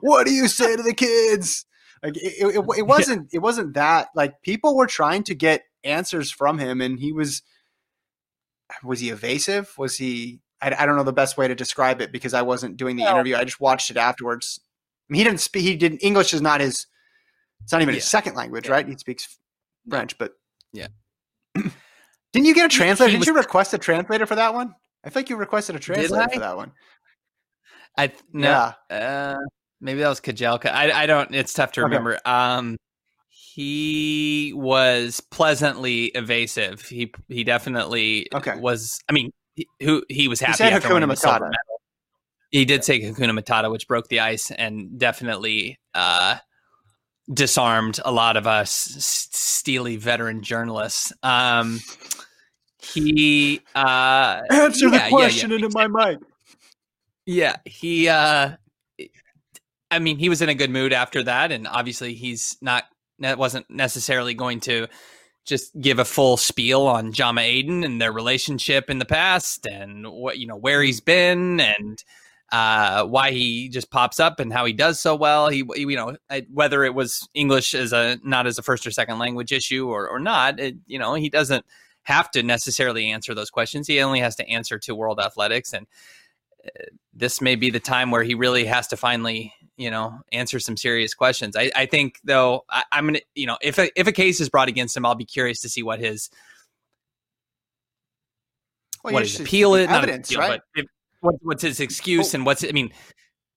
[0.00, 1.64] "What do you say to the kids?"
[2.02, 3.38] Like it, it, it wasn't yeah.
[3.38, 7.42] it wasn't that like people were trying to get answers from him, and he was
[8.84, 9.72] was he evasive?
[9.78, 10.40] Was he?
[10.62, 13.04] I, I don't know the best way to describe it because I wasn't doing the
[13.04, 13.12] no.
[13.12, 13.36] interview.
[13.36, 14.60] I just watched it afterwards.
[15.08, 15.62] I mean, he didn't speak.
[15.62, 15.98] He didn't.
[16.02, 16.86] English is not his.
[17.62, 18.00] It's not even yeah.
[18.00, 18.72] his second language, yeah.
[18.72, 18.88] right?
[18.88, 19.38] He speaks
[19.88, 20.32] French, but
[20.72, 20.88] yeah.
[21.54, 23.12] Didn't you get a translator?
[23.12, 24.74] Didn't you request a translator for that one?
[25.04, 26.72] I think you requested a translator for that one.
[27.98, 28.96] I no, yeah.
[28.96, 29.38] Uh,
[29.80, 30.70] maybe that was Kajelka.
[30.70, 31.34] I I don't.
[31.34, 32.14] It's tough to remember.
[32.14, 32.30] Okay.
[32.30, 32.76] Um,
[33.60, 36.80] he was pleasantly evasive.
[36.80, 38.56] He he definitely okay.
[38.58, 38.98] was.
[39.06, 40.52] I mean, he, who he was happy.
[40.64, 41.50] He said Hakuna Matata.
[42.50, 46.36] He did say Hakuna Matata, which broke the ice and definitely uh,
[47.30, 51.12] disarmed a lot of us steely veteran journalists.
[51.22, 51.80] Um,
[52.80, 55.64] he uh, answer yeah, the question yeah, yeah.
[55.66, 56.18] into my mic.
[57.26, 58.08] Yeah, he.
[58.08, 58.56] Uh,
[59.90, 62.84] I mean, he was in a good mood after that, and obviously, he's not.
[63.20, 64.88] That wasn't necessarily going to
[65.46, 70.06] just give a full spiel on Jama Aden and their relationship in the past, and
[70.06, 72.04] what you know where he's been, and
[72.52, 75.48] uh, why he just pops up and how he does so well.
[75.48, 76.16] He, you know,
[76.52, 80.08] whether it was English as a not as a first or second language issue or
[80.08, 81.64] or not, it, you know, he doesn't
[82.02, 83.86] have to necessarily answer those questions.
[83.86, 85.86] He only has to answer to World Athletics, and
[87.12, 90.76] this may be the time where he really has to finally, you know, answer some
[90.76, 91.56] serious questions.
[91.56, 94.48] I, I think, though, I, am gonna, you know, if a, if a case is
[94.48, 96.30] brought against him, I'll be curious to see what his
[99.02, 99.88] well, what his appeal is.
[99.88, 100.60] Evidence, appeal, right?
[100.74, 100.86] If,
[101.20, 102.92] what, what's his excuse and what's I mean,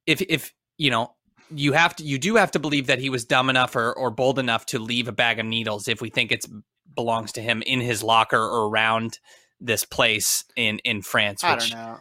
[0.05, 1.15] if if you know
[1.49, 4.09] you have to you do have to believe that he was dumb enough or, or
[4.09, 6.47] bold enough to leave a bag of needles if we think it's
[6.95, 9.19] belongs to him in his locker or around
[9.59, 11.43] this place in in France.
[11.43, 11.99] Which, I don't know.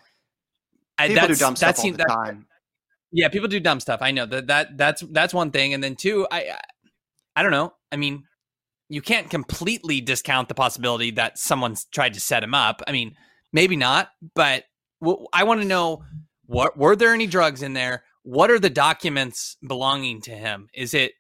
[1.09, 2.47] People do dumb stuff all the that, time.
[3.13, 4.01] Yeah, people do dumb stuff.
[4.03, 6.61] I know that that that's that's one thing, and then two, I I,
[7.37, 7.75] I don't know.
[7.91, 8.25] I mean,
[8.89, 12.83] you can't completely discount the possibility that someone's tried to set him up.
[12.87, 13.17] I mean,
[13.53, 14.65] maybe not, but
[15.01, 16.05] well, I want to know
[16.47, 18.05] what were there any drugs in there?
[18.23, 20.69] What are the documents belonging to him?
[20.75, 21.13] Is it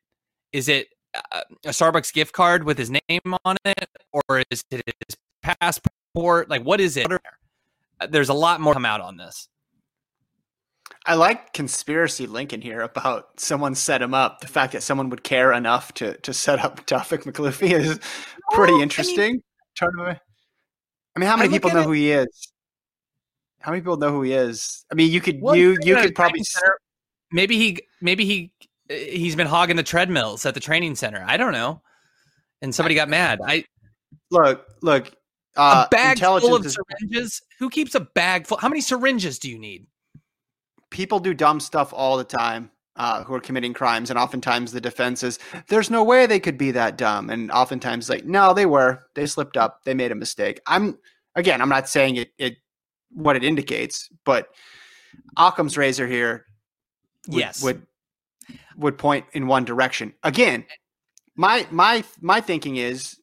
[0.52, 4.82] is it uh, a Starbucks gift card with his name on it, or is it
[5.08, 6.48] his passport?
[6.48, 7.10] Like, what is it?
[7.10, 9.48] Uh, there's a lot more come out on this.
[11.06, 14.40] I like conspiracy Lincoln here about someone set him up.
[14.40, 17.98] The fact that someone would care enough to to set up Taoufik Makhloufi is
[18.52, 19.42] pretty well, interesting.
[19.80, 20.16] I mean,
[21.16, 22.52] I mean, how many people know it, who he is?
[23.60, 24.84] How many people know who he is?
[24.90, 26.78] I mean, you could well, you you could probably center,
[27.32, 28.52] maybe he maybe he
[28.88, 31.24] he's been hogging the treadmills at the training center.
[31.26, 31.82] I don't know.
[32.60, 33.40] And somebody got mad.
[33.44, 33.64] I
[34.30, 35.12] look look
[35.56, 37.42] uh, a bag full of syringes.
[37.58, 38.58] Who keeps a bag full?
[38.58, 39.86] How many syringes do you need?
[40.92, 42.70] People do dumb stuff all the time.
[42.94, 46.58] Uh, who are committing crimes, and oftentimes the defense is, "There's no way they could
[46.58, 49.06] be that dumb," and oftentimes like, "No, they were.
[49.14, 49.82] They slipped up.
[49.84, 50.98] They made a mistake." I'm
[51.34, 52.56] again, I'm not saying it, it
[53.08, 54.48] what it indicates, but
[55.38, 56.44] Occam's razor here
[57.28, 57.62] would, yes.
[57.62, 57.86] would
[58.76, 60.14] would point in one direction.
[60.22, 60.66] Again,
[61.34, 63.16] my my my thinking is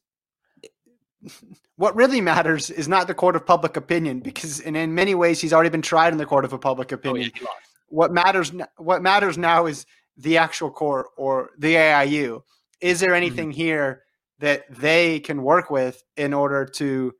[1.80, 5.40] what really matters is not the court of public opinion because and in many ways
[5.40, 7.30] he's already been tried in the court of a public opinion.
[7.36, 7.48] Oh, yeah,
[7.88, 12.42] what matters what matters now is the actual court or the AIU.
[12.82, 13.16] Is there mm-hmm.
[13.16, 13.62] anything mm-hmm.
[13.62, 14.02] here
[14.40, 17.14] that they can work with in order to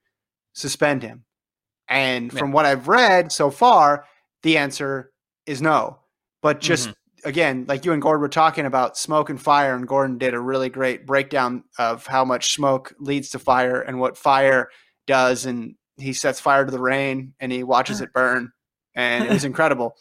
[0.52, 1.24] suspend him?
[1.88, 4.04] And from what I've read so far,
[4.42, 5.10] the answer
[5.46, 6.00] is no.
[6.42, 6.99] But just mm-hmm.
[7.24, 10.40] Again, like you and Gordon were talking about smoke and fire, and Gordon did a
[10.40, 14.68] really great breakdown of how much smoke leads to fire and what fire
[15.06, 15.46] does.
[15.46, 18.52] And he sets fire to the rain and he watches it burn.
[18.94, 19.94] And it was incredible.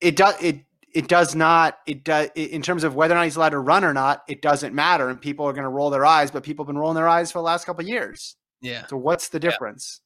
[0.00, 3.36] It does it it does not it does in terms of whether or not he's
[3.36, 6.04] allowed to run or not it doesn't matter and people are going to roll their
[6.04, 8.96] eyes but people have been rolling their eyes for the last couple years yeah so
[8.96, 10.00] what's the difference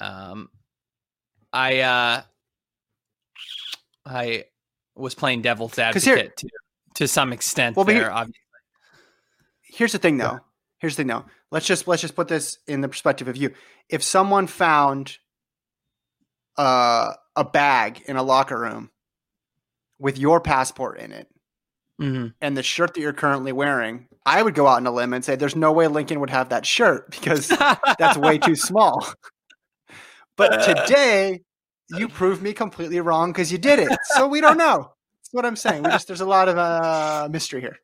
[0.00, 0.48] um,
[1.52, 2.22] I uh,
[4.04, 4.44] I
[4.96, 6.48] was playing devil's advocate here, to
[6.96, 7.76] to some extent.
[7.76, 8.40] Well, there, here, obviously.
[9.62, 10.32] Here's the thing, though.
[10.32, 10.38] Yeah.
[10.78, 11.24] Here's the thing, though.
[11.50, 13.52] Let's just let's just put this in the perspective of you.
[13.88, 15.18] If someone found
[16.56, 18.90] uh, a bag in a locker room
[19.98, 21.28] with your passport in it,
[22.00, 22.28] mm-hmm.
[22.40, 25.24] and the shirt that you're currently wearing, I would go out on a limb and
[25.24, 27.48] say, "There's no way Lincoln would have that shirt because
[27.98, 29.06] that's way too small."
[30.36, 31.40] But today,
[31.90, 33.88] you proved me completely wrong because you did it.
[34.14, 34.92] So we don't know.
[35.18, 35.82] That's what I'm saying.
[35.82, 37.78] We just there's a lot of uh, mystery here.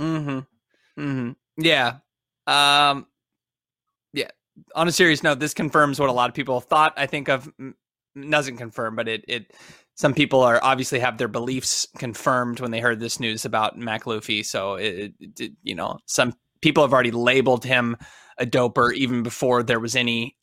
[0.00, 1.00] Mm-hmm.
[1.00, 1.62] Mm-hmm.
[1.62, 1.96] Yeah.
[2.46, 3.06] Um.
[4.12, 4.28] Yeah.
[4.74, 6.94] On a serious note, this confirms what a lot of people thought.
[6.96, 7.50] I think of
[8.28, 9.52] doesn't confirm, but it it
[9.94, 14.44] some people are obviously have their beliefs confirmed when they heard this news about Makhloufi.
[14.44, 17.96] So it, it, you know some people have already labeled him
[18.38, 20.36] a doper even before there was any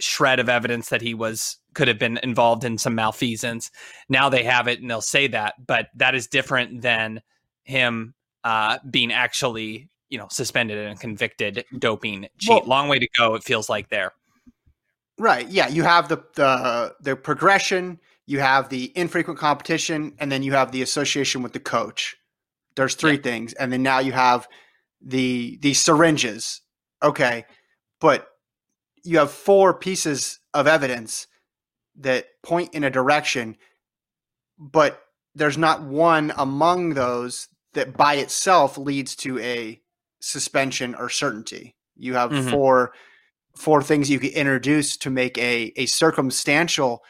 [0.00, 3.70] shred of evidence that he was could have been involved in some malfeasance.
[4.08, 7.22] Now they have it and they'll say that, but that is different than
[7.64, 12.50] him uh, being actually, you know, suspended and convicted doping cheat.
[12.50, 13.34] Well, Long way to go.
[13.34, 14.12] It feels like there.
[15.18, 15.48] Right.
[15.48, 15.68] Yeah.
[15.68, 18.00] You have the the the progression.
[18.26, 22.16] You have the infrequent competition, and then you have the association with the coach.
[22.76, 23.22] There's three yeah.
[23.22, 24.48] things, and then now you have
[25.00, 26.60] the the syringes.
[27.02, 27.44] Okay,
[28.00, 28.28] but
[29.04, 31.26] you have four pieces of evidence
[31.96, 33.56] that point in a direction,
[34.58, 35.02] but
[35.34, 39.80] there's not one among those that by itself leads to a
[40.20, 41.74] suspension or certainty.
[41.96, 42.50] You have mm-hmm.
[42.50, 42.92] four
[43.56, 47.02] four things you could introduce to make a a circumstantial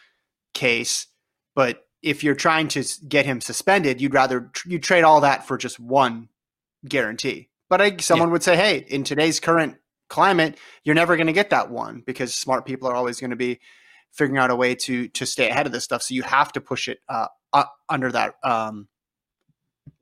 [0.54, 1.06] case,
[1.54, 5.56] but if you're trying to get him suspended, you'd rather you trade all that for
[5.56, 6.28] just one
[6.86, 7.48] guarantee.
[7.68, 8.32] But I, someone yeah.
[8.32, 9.76] would say, hey, in today's current
[10.08, 13.36] climate, you're never going to get that one because smart people are always going to
[13.36, 13.60] be
[14.12, 16.02] figuring out a way to to stay ahead of this stuff.
[16.02, 18.88] So you have to push it uh, uh, under that, um,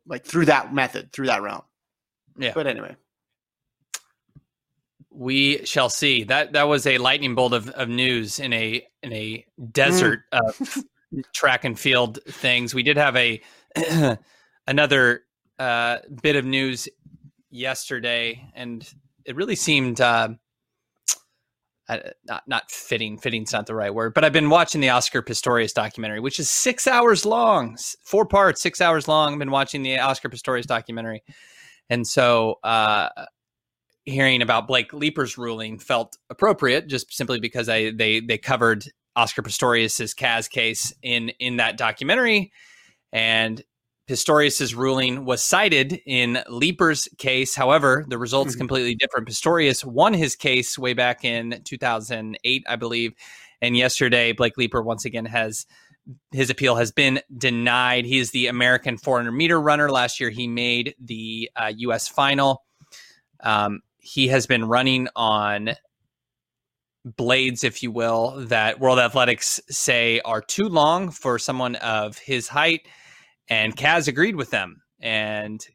[0.06, 1.62] like through that method, through that realm.
[2.36, 2.52] Yeah.
[2.54, 2.96] But anyway,
[5.10, 6.24] we shall see.
[6.24, 10.40] That that was a lightning bolt of, of news in a in a desert mm.
[10.40, 10.84] of
[11.32, 12.74] track and field things.
[12.74, 13.40] We did have a
[14.66, 15.22] another
[15.58, 16.88] uh, bit of news
[17.50, 18.88] yesterday, and
[19.24, 20.30] it really seemed uh,
[22.26, 23.18] not not fitting.
[23.18, 26.48] Fitting's not the right word, but I've been watching the Oscar Pistorius documentary, which is
[26.50, 29.32] six hours long, four parts, six hours long.
[29.32, 31.22] I've been watching the Oscar Pistorius documentary,
[31.88, 33.08] and so uh,
[34.04, 38.84] hearing about Blake Leeper's ruling felt appropriate, just simply because I they they covered
[39.16, 42.52] Oscar Pistorius's CAS case in in that documentary,
[43.12, 43.62] and
[44.10, 47.54] Pistorius's ruling was cited in Leeper's case.
[47.54, 48.58] However, the result's mm-hmm.
[48.58, 49.28] completely different.
[49.28, 53.14] Pistorius won his case way back in 2008, I believe.
[53.62, 55.64] And yesterday, Blake Leeper once again has
[56.32, 58.04] his appeal has been denied.
[58.04, 59.88] He is the American 400 meter runner.
[59.92, 62.08] Last year, he made the uh, U.S.
[62.08, 62.64] final.
[63.44, 65.76] Um, he has been running on
[67.04, 72.48] blades, if you will, that World Athletics say are too long for someone of his
[72.48, 72.88] height
[73.50, 75.66] and CAS agreed with them, and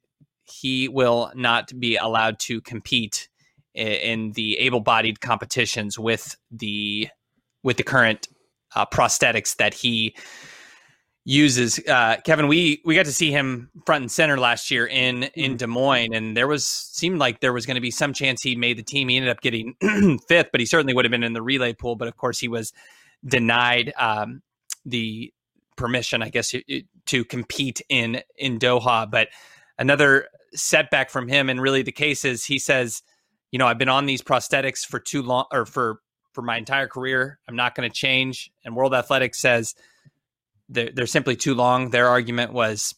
[0.43, 3.27] he will not be allowed to compete
[3.73, 7.09] in the able-bodied competitions with the
[7.61, 8.27] with the current
[8.75, 10.15] uh, prosthetics that he
[11.25, 11.79] uses.
[11.87, 15.51] Uh, Kevin, we we got to see him front and center last year in in
[15.51, 15.55] mm-hmm.
[15.57, 18.55] Des Moines, and there was seemed like there was going to be some chance he
[18.55, 19.09] made the team.
[19.09, 19.75] He ended up getting
[20.27, 21.95] fifth, but he certainly would have been in the relay pool.
[21.95, 22.71] But of course, he was
[23.25, 24.41] denied um,
[24.85, 25.33] the
[25.75, 26.53] permission, I guess,
[27.07, 29.09] to compete in in Doha.
[29.09, 29.29] But
[29.77, 33.01] another setback from him, and really the case is he says,
[33.51, 35.99] you know, I've been on these prosthetics for too long, or for
[36.33, 37.39] for my entire career.
[37.47, 38.51] I'm not going to change.
[38.65, 39.73] And World Athletics says
[40.67, 41.89] they're, they're simply too long.
[41.89, 42.93] Their argument was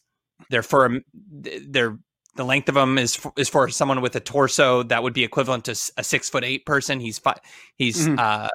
[0.50, 1.00] they're for
[1.32, 1.98] they're
[2.36, 5.24] the length of them is for, is for someone with a torso that would be
[5.24, 7.00] equivalent to a six foot eight person.
[7.00, 7.38] He's five.
[7.76, 8.18] he's mm-hmm.
[8.18, 8.48] uh,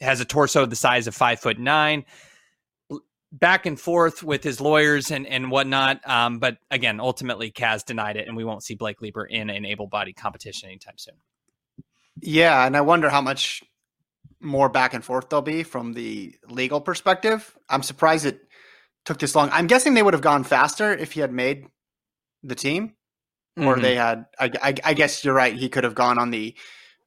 [0.00, 2.04] has a torso the size of five foot nine
[3.38, 6.00] back and forth with his lawyers and and whatnot.
[6.08, 9.64] Um, but again, ultimately, CAS denied it, and we won't see Blake Leeper in an
[9.64, 11.14] able-bodied competition anytime soon.
[12.20, 13.62] Yeah, and I wonder how much
[14.40, 17.56] more back and forth there'll be from the legal perspective.
[17.68, 18.40] I'm surprised it
[19.04, 19.50] took this long.
[19.52, 21.66] I'm guessing they would have gone faster if he had made
[22.42, 22.94] the team,
[23.56, 23.82] or mm-hmm.
[23.82, 24.26] they had.
[24.38, 25.54] I, I, I guess you're right.
[25.54, 26.56] He could have gone on the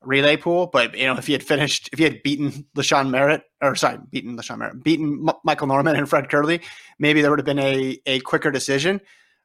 [0.04, 0.68] relay pool.
[0.68, 3.98] But you know, if he had finished, if he had beaten LaShawn Merritt, or sorry,
[4.10, 6.62] beaten LaShawn Merritt, beaten M- Michael Norman and Fred Kerley,
[6.98, 9.02] maybe there would have been a a quicker decision.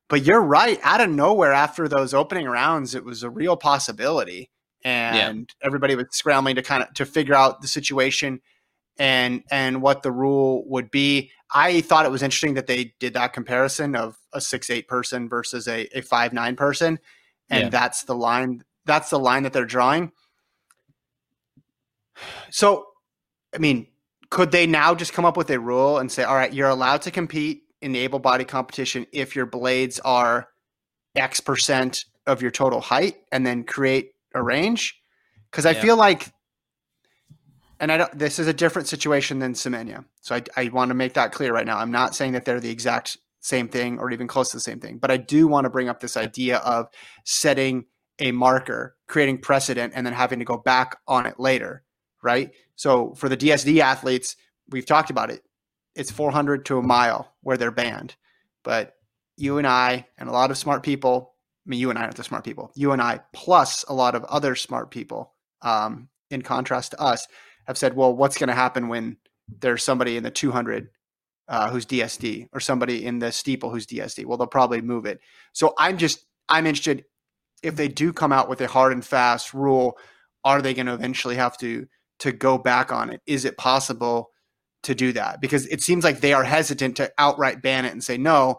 [0.08, 0.78] But you're right.
[0.82, 4.50] Out of nowhere, after those opening rounds, it was a real possibility,
[4.84, 5.66] and yeah.
[5.66, 8.40] everybody was scrambling to kind of to figure out the situation
[8.98, 11.30] and and what the rule would be.
[11.52, 15.28] I thought it was interesting that they did that comparison of a six eight person
[15.28, 16.98] versus a, a five nine person,
[17.50, 17.68] and yeah.
[17.70, 18.62] that's the line.
[18.84, 20.12] That's the line that they're drawing.
[22.50, 22.86] So,
[23.54, 23.88] I mean,
[24.30, 27.02] could they now just come up with a rule and say, all right, you're allowed
[27.02, 30.48] to compete in the able body competition if your blades are
[31.14, 35.00] X percent of your total height and then create a range?
[35.50, 35.82] Because I yeah.
[35.82, 36.32] feel like,
[37.78, 40.04] and I don't, this is a different situation than Semenya.
[40.22, 41.78] So I, I want to make that clear right now.
[41.78, 44.80] I'm not saying that they're the exact same thing or even close to the same
[44.80, 46.86] thing, but I do want to bring up this idea of
[47.24, 47.84] setting
[48.18, 51.82] a marker, creating precedent, and then having to go back on it later
[52.24, 52.52] right?
[52.74, 54.34] So for the DSD athletes,
[54.70, 55.42] we've talked about it.
[55.94, 58.16] It's 400 to a mile where they're banned.
[58.64, 58.94] But
[59.36, 62.16] you and I and a lot of smart people, I mean, you and I aren't
[62.16, 66.42] the smart people, you and I, plus a lot of other smart people um, in
[66.42, 67.28] contrast to us,
[67.66, 69.18] have said, well, what's going to happen when
[69.60, 70.88] there's somebody in the 200
[71.46, 74.24] uh, who's DSD or somebody in the steeple who's DSD?
[74.24, 75.20] Well, they'll probably move it.
[75.52, 77.04] So I'm just, I'm interested
[77.62, 79.98] if they do come out with a hard and fast rule,
[80.44, 81.86] are they going to eventually have to
[82.20, 83.20] to go back on it?
[83.26, 84.30] Is it possible
[84.82, 85.40] to do that?
[85.40, 88.58] Because it seems like they are hesitant to outright ban it and say no.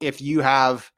[0.00, 0.90] If you have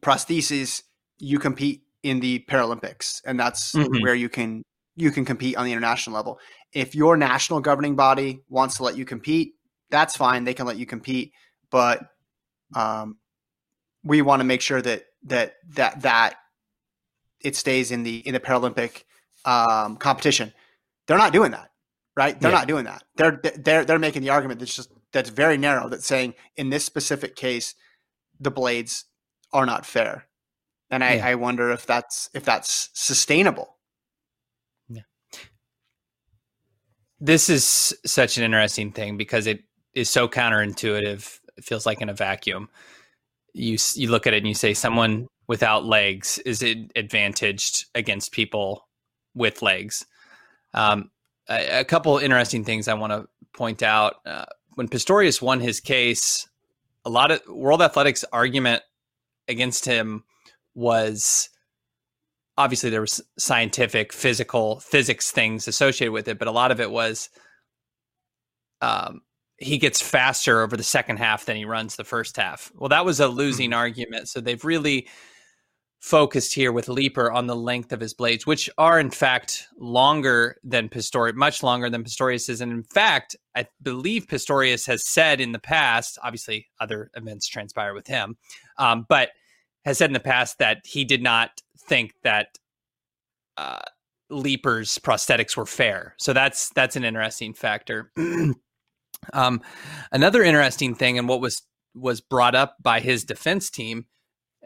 [0.00, 0.82] prostheses,
[1.18, 4.02] you compete in the Paralympics, and that's mm-hmm.
[4.02, 4.62] where you can
[4.96, 6.38] you can compete on the international level.
[6.72, 9.54] If your national governing body wants to let you compete,
[9.90, 10.44] that's fine.
[10.44, 11.32] They can let you compete,
[11.70, 12.02] but
[12.74, 13.18] um,
[14.04, 16.36] we want to make sure that that that that
[17.40, 19.04] it stays in the in the Paralympic
[19.44, 20.52] um, competition.
[21.06, 21.70] They're not doing that,
[22.16, 22.38] right?
[22.40, 22.58] They're yeah.
[22.58, 23.02] not doing that.
[23.16, 25.88] They're they're they're making the argument that's just that's very narrow.
[25.88, 27.74] That's saying in this specific case,
[28.40, 29.04] the blades
[29.52, 30.26] are not fair.
[30.90, 31.26] And I, yeah.
[31.26, 33.76] I wonder if that's if that's sustainable.
[34.88, 35.02] Yeah.
[37.18, 39.60] This is such an interesting thing because it
[39.94, 41.40] is so counterintuitive.
[41.56, 42.68] It feels like in a vacuum.
[43.52, 48.32] You you look at it and you say someone without legs is it advantaged against
[48.32, 48.86] people
[49.34, 50.04] with legs.
[50.76, 51.10] Um,
[51.48, 54.16] a, a, couple interesting things I want to point out.
[54.24, 56.46] Uh, when Pistorius won his case,
[57.04, 58.82] a lot of World Athletics argument
[59.48, 60.24] against him
[60.74, 61.48] was
[62.58, 66.90] obviously there was scientific, physical, physics things associated with it, but a lot of it
[66.90, 67.30] was
[68.82, 69.22] um,
[69.58, 72.70] he gets faster over the second half than he runs the first half.
[72.74, 73.78] Well, that was a losing mm-hmm.
[73.78, 74.28] argument.
[74.28, 75.08] So they've really
[76.06, 80.56] focused here with Leeper on the length of his blades, which are in fact longer
[80.62, 82.60] than Pistorius, much longer than Pistorius is.
[82.60, 87.92] And in fact, I believe Pistorius has said in the past, obviously other events transpire
[87.92, 88.36] with him,
[88.78, 89.30] um, but
[89.84, 92.50] has said in the past that he did not think that
[93.56, 93.80] uh,
[94.30, 96.14] Leeper's prosthetics were fair.
[96.18, 98.12] So that's that's an interesting factor.
[99.32, 99.60] um,
[100.12, 101.62] another interesting thing, and what was
[101.96, 104.06] was brought up by his defense team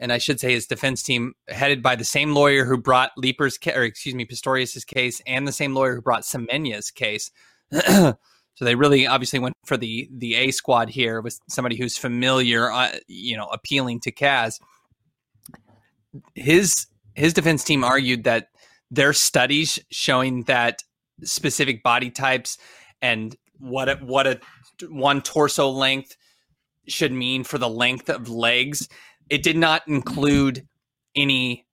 [0.01, 3.59] and I should say his defense team, headed by the same lawyer who brought Leeper's
[3.59, 7.31] ca- or excuse me, Pistorius's case, and the same lawyer who brought Semenya's case.
[7.71, 8.17] so
[8.61, 12.97] they really obviously went for the the A squad here with somebody who's familiar, uh,
[13.07, 14.59] you know, appealing to CAS.
[16.35, 18.49] His his defense team argued that
[18.91, 20.83] their studies showing that
[21.23, 22.57] specific body types
[23.03, 24.41] and what a, what a
[24.89, 26.17] one torso length
[26.89, 28.89] should mean for the length of legs
[29.31, 30.67] it did not include
[31.15, 31.67] any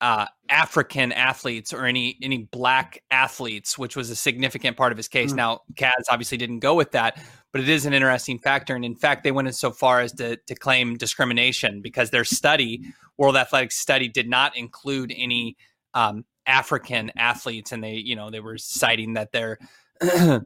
[0.00, 5.08] uh, African athletes or any any black athletes, which was a significant part of his
[5.08, 5.32] case.
[5.32, 5.36] Mm.
[5.36, 7.18] Now, CAS obviously didn't go with that,
[7.52, 8.74] but it is an interesting factor.
[8.76, 12.84] And in fact, they went so far as to, to claim discrimination because their study,
[13.16, 15.56] World Athletics study, did not include any
[15.94, 19.58] um, African athletes, and they you know they were citing that their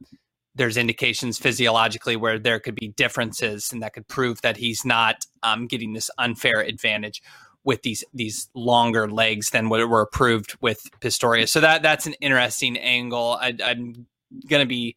[0.58, 5.24] there's indications physiologically where there could be differences and that could prove that he's not
[5.42, 7.22] um, getting this unfair advantage
[7.64, 11.48] with these these longer legs than what were approved with Pistorius.
[11.48, 13.38] So that that's an interesting angle.
[13.40, 14.06] I, am
[14.48, 14.96] going to be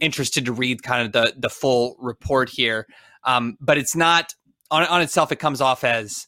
[0.00, 2.86] interested to read kind of the the full report here,
[3.24, 4.34] um, but it's not
[4.70, 5.32] on on itself.
[5.32, 6.26] It comes off as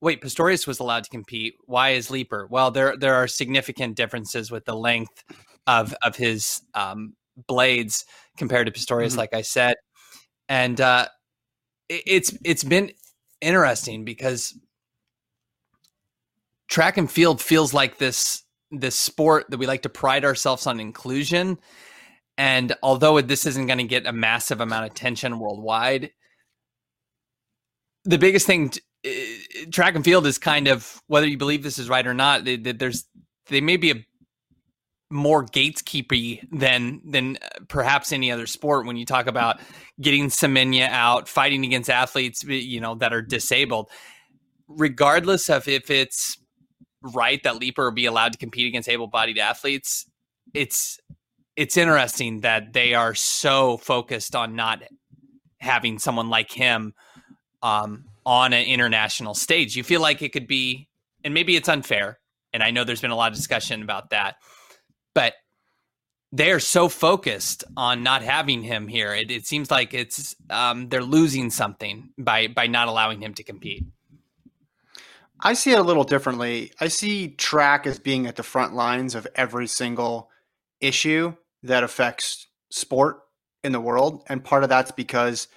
[0.00, 1.54] wait, Pistorius was allowed to compete.
[1.66, 2.46] Why is Leeper?
[2.50, 5.24] Well, there there are significant differences with the length
[5.66, 7.14] of of his um,
[7.46, 8.04] blades
[8.36, 9.18] compared to Pistorius, mm-hmm.
[9.18, 9.76] like I said,
[10.48, 11.06] and uh,
[11.88, 12.92] it, it's it's been
[13.40, 14.54] interesting because
[16.68, 20.80] track and field feels like this this sport that we like to pride ourselves on
[20.80, 21.58] inclusion.
[22.38, 26.10] And although this isn't going to get a massive amount of attention worldwide,
[28.04, 28.72] the biggest thing
[29.70, 32.44] track and field is kind of whether you believe this is right or not.
[32.44, 33.06] there's
[33.46, 34.06] they may be a
[35.10, 37.36] more gatekeepy than than
[37.68, 39.60] perhaps any other sport when you talk about
[40.00, 43.90] getting Semenya out, fighting against athletes you know that are disabled.
[44.68, 46.38] Regardless of if it's
[47.02, 50.08] right that Leeper be allowed to compete against able-bodied athletes,
[50.54, 51.00] it's
[51.56, 54.82] it's interesting that they are so focused on not
[55.58, 56.94] having someone like him
[57.62, 59.76] um, on an international stage.
[59.76, 60.88] You feel like it could be,
[61.24, 62.18] and maybe it's unfair.
[62.52, 64.36] And I know there's been a lot of discussion about that
[65.14, 65.34] but
[66.32, 69.14] they are so focused on not having him here.
[69.14, 73.42] It, it seems like it's um, they're losing something by by not allowing him to
[73.42, 73.84] compete.
[75.42, 76.72] I see it a little differently.
[76.80, 80.30] I see track as being at the front lines of every single
[80.80, 83.20] issue that affects sport
[83.64, 85.48] in the world, and part of that's because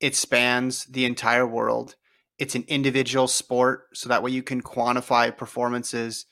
[0.00, 1.96] it spans the entire world.
[2.38, 6.26] It's an individual sport, so that way you can quantify performances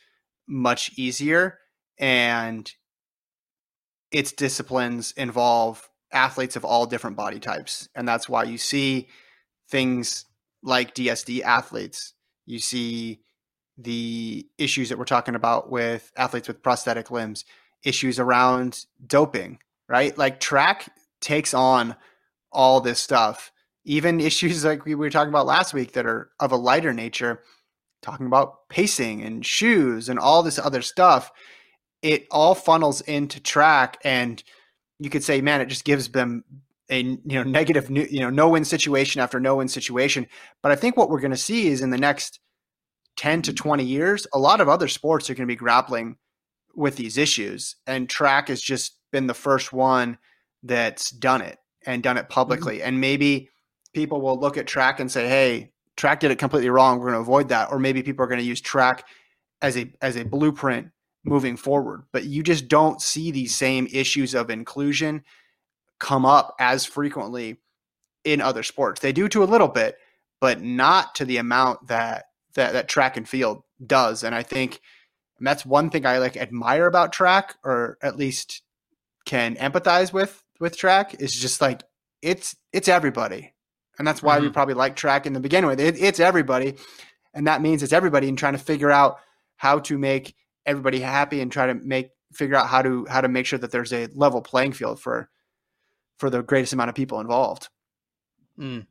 [0.47, 1.59] much easier
[1.99, 2.70] and
[4.11, 7.88] its disciplines involve athletes of all different body types.
[7.94, 9.09] And that's why you see
[9.68, 10.24] things
[10.62, 12.14] like DSD athletes.
[12.47, 13.20] You see
[13.78, 17.44] the issues that we're talking about with athletes with prosthetic limbs,
[17.84, 20.16] issues around doping, right?
[20.16, 20.90] Like track
[21.20, 21.97] takes on
[22.53, 23.53] all this stuff,
[23.84, 27.42] even issues like we were talking about last week that are of a lighter nature,
[28.03, 31.30] talking about pacing and shoes and all this other stuff.
[32.07, 34.42] It all funnels into track and
[34.98, 36.44] you could say, man, it just gives them
[36.88, 40.26] a you know negative you know no win situation after no win situation.
[40.62, 42.40] But I think what we're going to see is in the next
[43.16, 46.16] ten to twenty years, a lot of other sports are going to be grappling
[46.74, 50.18] with these issues, and track has just been the first one
[50.62, 52.78] that's done it and done it publicly.
[52.78, 52.88] Mm-hmm.
[52.88, 53.50] And maybe
[53.92, 56.98] people will look at track and say, "Hey, track did it completely wrong.
[56.98, 59.07] We're going to avoid that." Or maybe people are going to use track
[59.61, 60.90] as a as a blueprint
[61.27, 62.05] moving forward.
[62.12, 65.24] But you just don't see these same issues of inclusion
[65.99, 67.59] come up as frequently
[68.24, 69.01] in other sports.
[69.01, 69.97] They do to a little bit,
[70.41, 74.24] but not to the amount that that, that track and field does.
[74.24, 74.81] And I think
[75.39, 78.62] and that's one thing I like admire about track, or at least
[79.24, 81.83] can empathize with with track, is just like
[82.22, 83.53] it's it's everybody,
[83.99, 84.47] and that's why mm-hmm.
[84.47, 85.81] we probably like track in the beginning with.
[85.81, 86.77] It, it's everybody,
[87.35, 89.18] and that means it's everybody and trying to figure out
[89.57, 90.35] how to make
[90.66, 93.70] everybody happy and try to make figure out how to how to make sure that
[93.70, 95.30] there's a level playing field for
[96.18, 97.68] for the greatest amount of people involved.
[98.58, 98.86] Mm.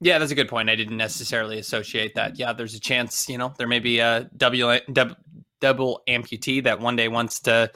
[0.00, 0.68] Yeah, that's a good point.
[0.68, 2.38] I didn't necessarily associate that.
[2.38, 5.16] Yeah, there's a chance, you know, there may be a double double,
[5.60, 7.70] double amputee that one day wants to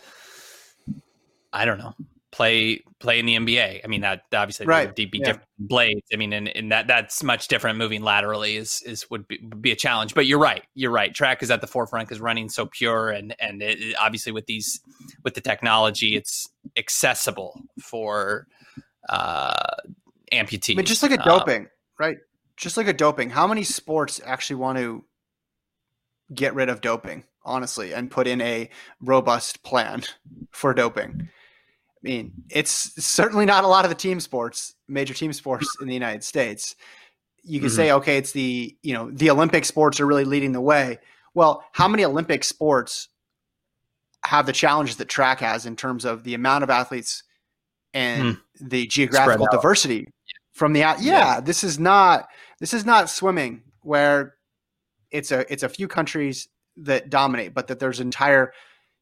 [1.52, 1.94] I don't know,
[2.38, 3.80] play play in the NBA.
[3.84, 4.86] I mean, that obviously right.
[4.86, 5.24] would be yeah.
[5.24, 6.06] different blades.
[6.12, 7.78] I mean, and, and that that's much different.
[7.78, 10.14] Moving laterally is is would be, would be a challenge.
[10.14, 10.62] But you're right.
[10.74, 11.12] You're right.
[11.12, 14.80] Track is at the forefront because running so pure and and it, obviously with these
[15.24, 18.46] with the technology, it's accessible for
[19.08, 19.52] uh
[20.32, 20.76] amputees.
[20.76, 21.68] Mean, just like a um, doping, um,
[21.98, 22.18] right?
[22.56, 23.30] Just like a doping.
[23.30, 25.04] How many sports actually want to
[26.32, 28.70] get rid of doping, honestly, and put in a
[29.00, 30.04] robust plan
[30.52, 31.30] for doping?
[32.08, 32.72] I mean, it's
[33.04, 36.74] certainly not a lot of the team sports, major team sports in the United States.
[37.44, 37.76] You can mm-hmm.
[37.76, 40.98] say, okay, it's the you know the Olympic sports are really leading the way.
[41.34, 43.08] Well, how many Olympic sports
[44.24, 47.24] have the challenges that track has in terms of the amount of athletes
[47.92, 48.40] and mm.
[48.58, 50.08] the geographical diversity
[50.54, 52.28] from the yeah, yeah, this is not
[52.58, 54.36] this is not swimming where
[55.10, 56.48] it's a it's a few countries
[56.78, 58.54] that dominate, but that there's entire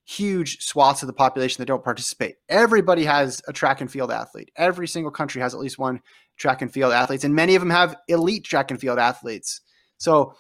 [0.07, 2.37] huge swaths of the population that don't participate.
[2.49, 4.51] Everybody has a track and field athlete.
[4.57, 6.01] Every single country has at least one
[6.37, 9.61] track and field athletes, and many of them have elite track and field athletes.
[9.99, 10.35] So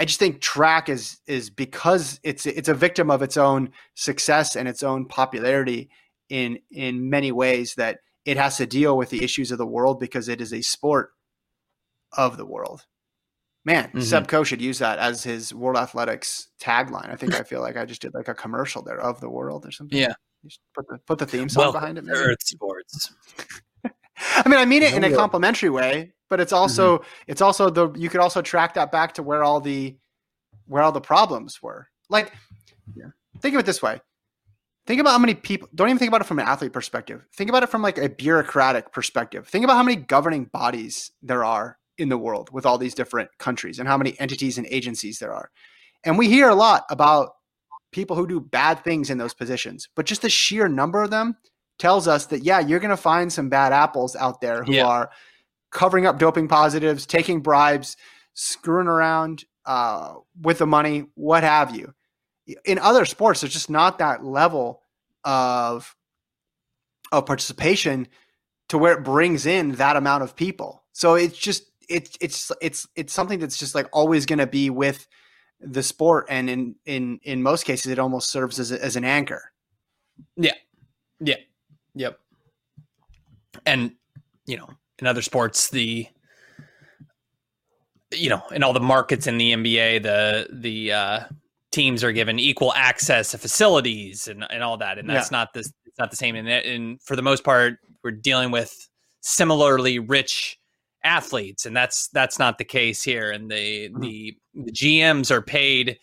[0.00, 4.56] I just think track is is because it's it's a victim of its own success
[4.56, 5.90] and its own popularity
[6.28, 10.00] in in many ways that it has to deal with the issues of the world
[10.00, 11.10] because it is a sport
[12.16, 12.86] of the world.
[13.64, 14.00] Man, mm-hmm.
[14.00, 17.10] Seb Coe should use that as his World Athletics tagline.
[17.10, 19.64] I think I feel like I just did like a commercial there of the world
[19.64, 19.98] or something.
[19.98, 20.14] Yeah.
[20.74, 22.04] Put the put the theme song well, behind it.
[22.04, 22.18] Maybe.
[22.18, 23.12] Earth sports.
[23.84, 27.22] I mean, I mean it in a complimentary way, but it's also mm-hmm.
[27.28, 29.96] it's also the you could also track that back to where all the
[30.66, 31.88] where all the problems were.
[32.08, 32.32] Like,
[32.96, 33.10] yeah.
[33.40, 34.00] think of it this way:
[34.86, 35.68] think about how many people.
[35.72, 37.24] Don't even think about it from an athlete perspective.
[37.36, 39.46] Think about it from like a bureaucratic perspective.
[39.46, 43.30] Think about how many governing bodies there are in the world with all these different
[43.38, 45.50] countries and how many entities and agencies there are.
[46.04, 47.30] And we hear a lot about
[47.92, 51.36] people who do bad things in those positions, but just the sheer number of them
[51.78, 54.86] tells us that, yeah, you're going to find some bad apples out there who yeah.
[54.86, 55.10] are
[55.70, 57.96] covering up doping positives, taking bribes,
[58.34, 61.94] screwing around uh, with the money, what have you.
[62.64, 64.82] In other sports, there's just not that level
[65.24, 65.94] of
[67.12, 68.08] of participation
[68.70, 70.82] to where it brings in that amount of people.
[70.92, 74.70] So it's just it's it's it's it's something that's just like always going to be
[74.70, 75.06] with
[75.60, 79.04] the sport, and in in in most cases, it almost serves as a, as an
[79.04, 79.52] anchor.
[80.36, 80.54] Yeah,
[81.20, 81.36] yeah,
[81.94, 82.18] yep.
[83.66, 83.92] And
[84.46, 84.68] you know,
[84.98, 86.06] in other sports, the
[88.12, 91.20] you know, in all the markets in the NBA, the the uh,
[91.70, 95.38] teams are given equal access to facilities and, and all that, and that's yeah.
[95.38, 95.72] not this.
[95.86, 96.36] It's not the same.
[96.36, 98.88] And, and for the most part, we're dealing with
[99.20, 100.58] similarly rich
[101.04, 103.30] athletes, and that's that's not the case here.
[103.30, 104.00] And the mm-hmm.
[104.00, 105.98] the, the GMs are paid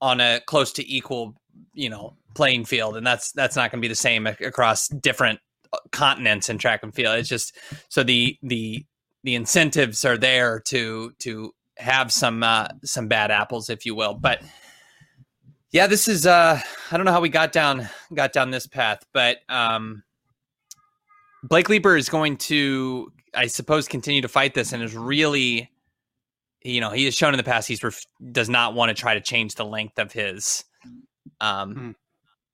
[0.00, 1.34] on a close to equal,
[1.74, 5.40] you know, playing field, and that's that's not going to be the same across different
[5.72, 7.18] uh, continents in track and field.
[7.18, 7.56] It's just
[7.88, 8.84] so the the
[9.24, 14.14] the incentives are there to to have some uh, some bad apples, if you will.
[14.14, 14.42] But
[15.72, 16.58] Yeah, this is uh
[16.90, 20.04] I don't know how we got down got down this path, but um
[21.42, 25.70] Blake Leeper is going to I suppose continue to fight this and is really
[26.62, 29.14] you know, he has shown in the past he's ref- does not want to try
[29.14, 30.64] to change the length of his
[31.40, 31.94] um mm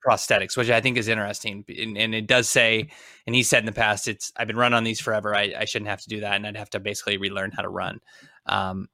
[0.05, 1.65] prosthetics, which I think is interesting.
[1.69, 2.89] And, and, it does say,
[3.27, 5.35] and he said in the past, it's I've been running on these forever.
[5.35, 7.69] I, I, shouldn't have to do that, and I'd have to basically relearn how to
[7.69, 8.01] run.
[8.47, 8.89] Um,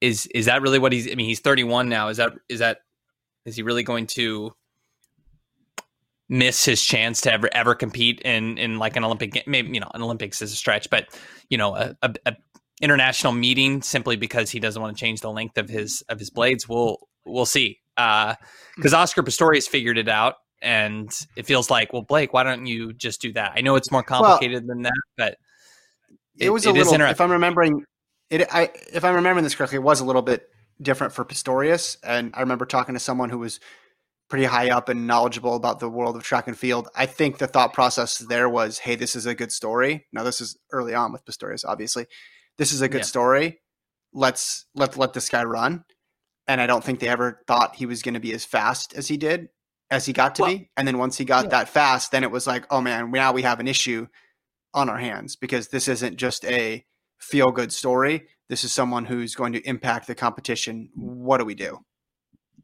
[0.00, 1.10] is is that really what he's?
[1.10, 2.08] I mean, he's 31 now.
[2.08, 2.78] Is that is that
[3.44, 4.54] is he really going to
[6.28, 9.32] miss his chance to ever ever compete in in like an Olympic?
[9.32, 9.44] Game.
[9.46, 11.06] Maybe you know, an Olympics is a stretch, but
[11.48, 12.36] you know, a, a, a
[12.80, 16.30] international meeting simply because he doesn't want to change the length of his of his
[16.30, 16.68] blades.
[16.68, 17.80] We'll we'll see.
[17.96, 22.66] Because uh, Oscar Pistorius figured it out, and it feels like, well, Blake, why don't
[22.66, 23.52] you just do that?
[23.54, 25.36] I know it's more complicated well, than that, but
[26.38, 27.00] it, it was a it little.
[27.02, 27.84] If I'm remembering
[28.30, 30.48] it, I if I'm remembering this correctly, it was a little bit
[30.82, 33.60] different for Pistorius, and I remember talking to someone who was
[34.28, 36.88] pretty high up and knowledgeable about the world of track and field.
[36.94, 40.06] I think the thought process there was, hey, this is a good story.
[40.12, 42.06] Now this is early on with Pistorius, obviously.
[42.58, 43.06] This is a good yeah.
[43.06, 43.60] story.
[44.12, 45.84] Let's let let this guy run
[46.46, 49.08] and I don't think they ever thought he was going to be as fast as
[49.08, 49.48] he did
[49.90, 50.70] as he got to well, be.
[50.76, 51.50] And then once he got yeah.
[51.50, 54.06] that fast, then it was like, oh man, now we have an issue
[54.72, 56.84] on our hands because this isn't just a
[57.18, 58.26] feel good story.
[58.48, 60.90] This is someone who's going to impact the competition.
[60.94, 61.78] What do we do?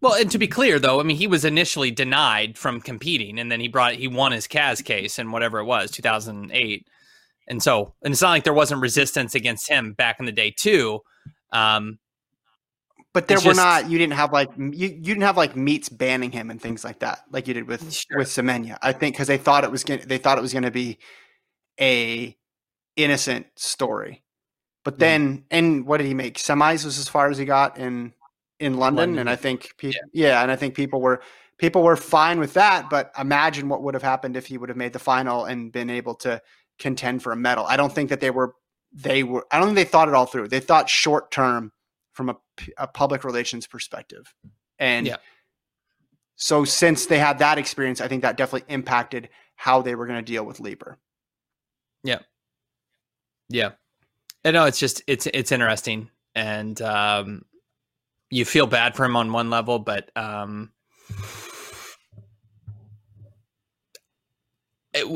[0.01, 3.53] Well, and to be clear, though, I mean, he was initially denied from competing, and
[3.53, 6.87] then he brought he won his CAS case and whatever it was, two thousand eight,
[7.49, 10.55] and so and it's not like there wasn't resistance against him back in the day
[10.57, 11.01] too.
[11.53, 11.99] Um,
[13.13, 13.91] but there were just, not.
[13.91, 17.01] You didn't have like you, you didn't have like meets banning him and things like
[17.01, 18.19] that, like you did with sure.
[18.19, 18.79] with Semenya.
[18.81, 20.99] I think because they thought it was gonna, they thought it was going to be
[21.79, 22.37] a
[22.97, 24.23] innocent story.
[24.83, 26.39] But then, and what did he make?
[26.39, 28.15] Semis was as far as he got in
[28.61, 29.19] in London, London.
[29.21, 30.01] and I think pe- yeah.
[30.13, 31.23] yeah, and I think people were
[31.59, 32.89] people were fine with that.
[32.91, 35.91] But imagine what would have happened if he would have made the final and been
[35.91, 36.41] able to
[36.79, 37.65] contend for a medal.
[37.67, 38.55] I don't think that they were
[38.93, 39.47] they were.
[39.51, 40.49] I don't think they thought it all through.
[40.49, 41.73] They thought short term
[42.13, 42.37] from a,
[42.77, 44.33] a public relations perspective.
[44.79, 45.17] And yeah.
[46.37, 50.19] so since they had that experience, I think that definitely impacted how they were going
[50.19, 50.99] to deal with Leeper.
[52.03, 52.21] Yeah.
[53.49, 53.73] Yeah.
[54.45, 57.43] I know it's just it's it's interesting and um
[58.31, 60.73] you feel bad for him on one level, but um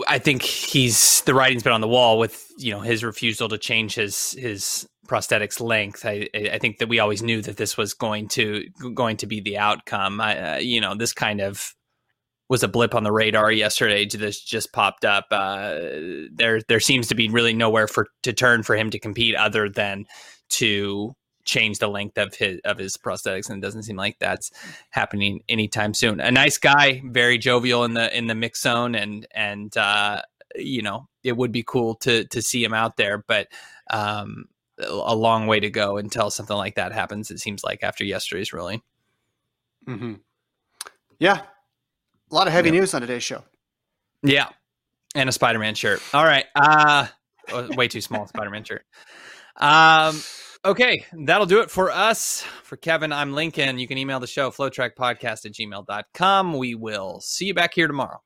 [0.08, 3.58] I think he's the writing's been on the wall with you know his refusal to
[3.58, 6.06] change his his prosthetics length.
[6.06, 9.40] I, I think that we always knew that this was going to going to be
[9.40, 10.20] the outcome.
[10.20, 11.74] I, uh, you know, this kind of
[12.48, 14.06] was a blip on the radar yesterday.
[14.06, 15.26] This just popped up.
[15.30, 15.80] Uh,
[16.32, 19.68] there there seems to be really nowhere for to turn for him to compete other
[19.68, 20.04] than
[20.50, 21.14] to
[21.44, 24.50] change the length of his of his prosthetics, and it doesn't seem like that's
[24.90, 26.20] happening anytime soon.
[26.20, 30.22] A nice guy, very jovial in the in the mix zone, and and uh,
[30.56, 33.48] you know it would be cool to to see him out there, but
[33.90, 34.46] um,
[34.78, 37.30] a long way to go until something like that happens.
[37.30, 38.82] It seems like after yesterday's ruling.
[39.86, 40.14] Mm-hmm.
[41.18, 41.42] Yeah,
[42.30, 43.44] a lot of heavy news on today's show.
[44.22, 44.48] Yeah,
[45.14, 46.02] and a Spider-Man shirt.
[46.12, 47.06] All right, uh,
[47.52, 48.84] way too small Spider-Man shirt.
[49.56, 50.20] Um,
[50.64, 52.42] okay, that'll do it for us.
[52.62, 53.78] For Kevin, I'm Lincoln.
[53.78, 56.56] You can email the show, flotrackpodcast at gmail.com.
[56.56, 58.20] We will see you back here tomorrow.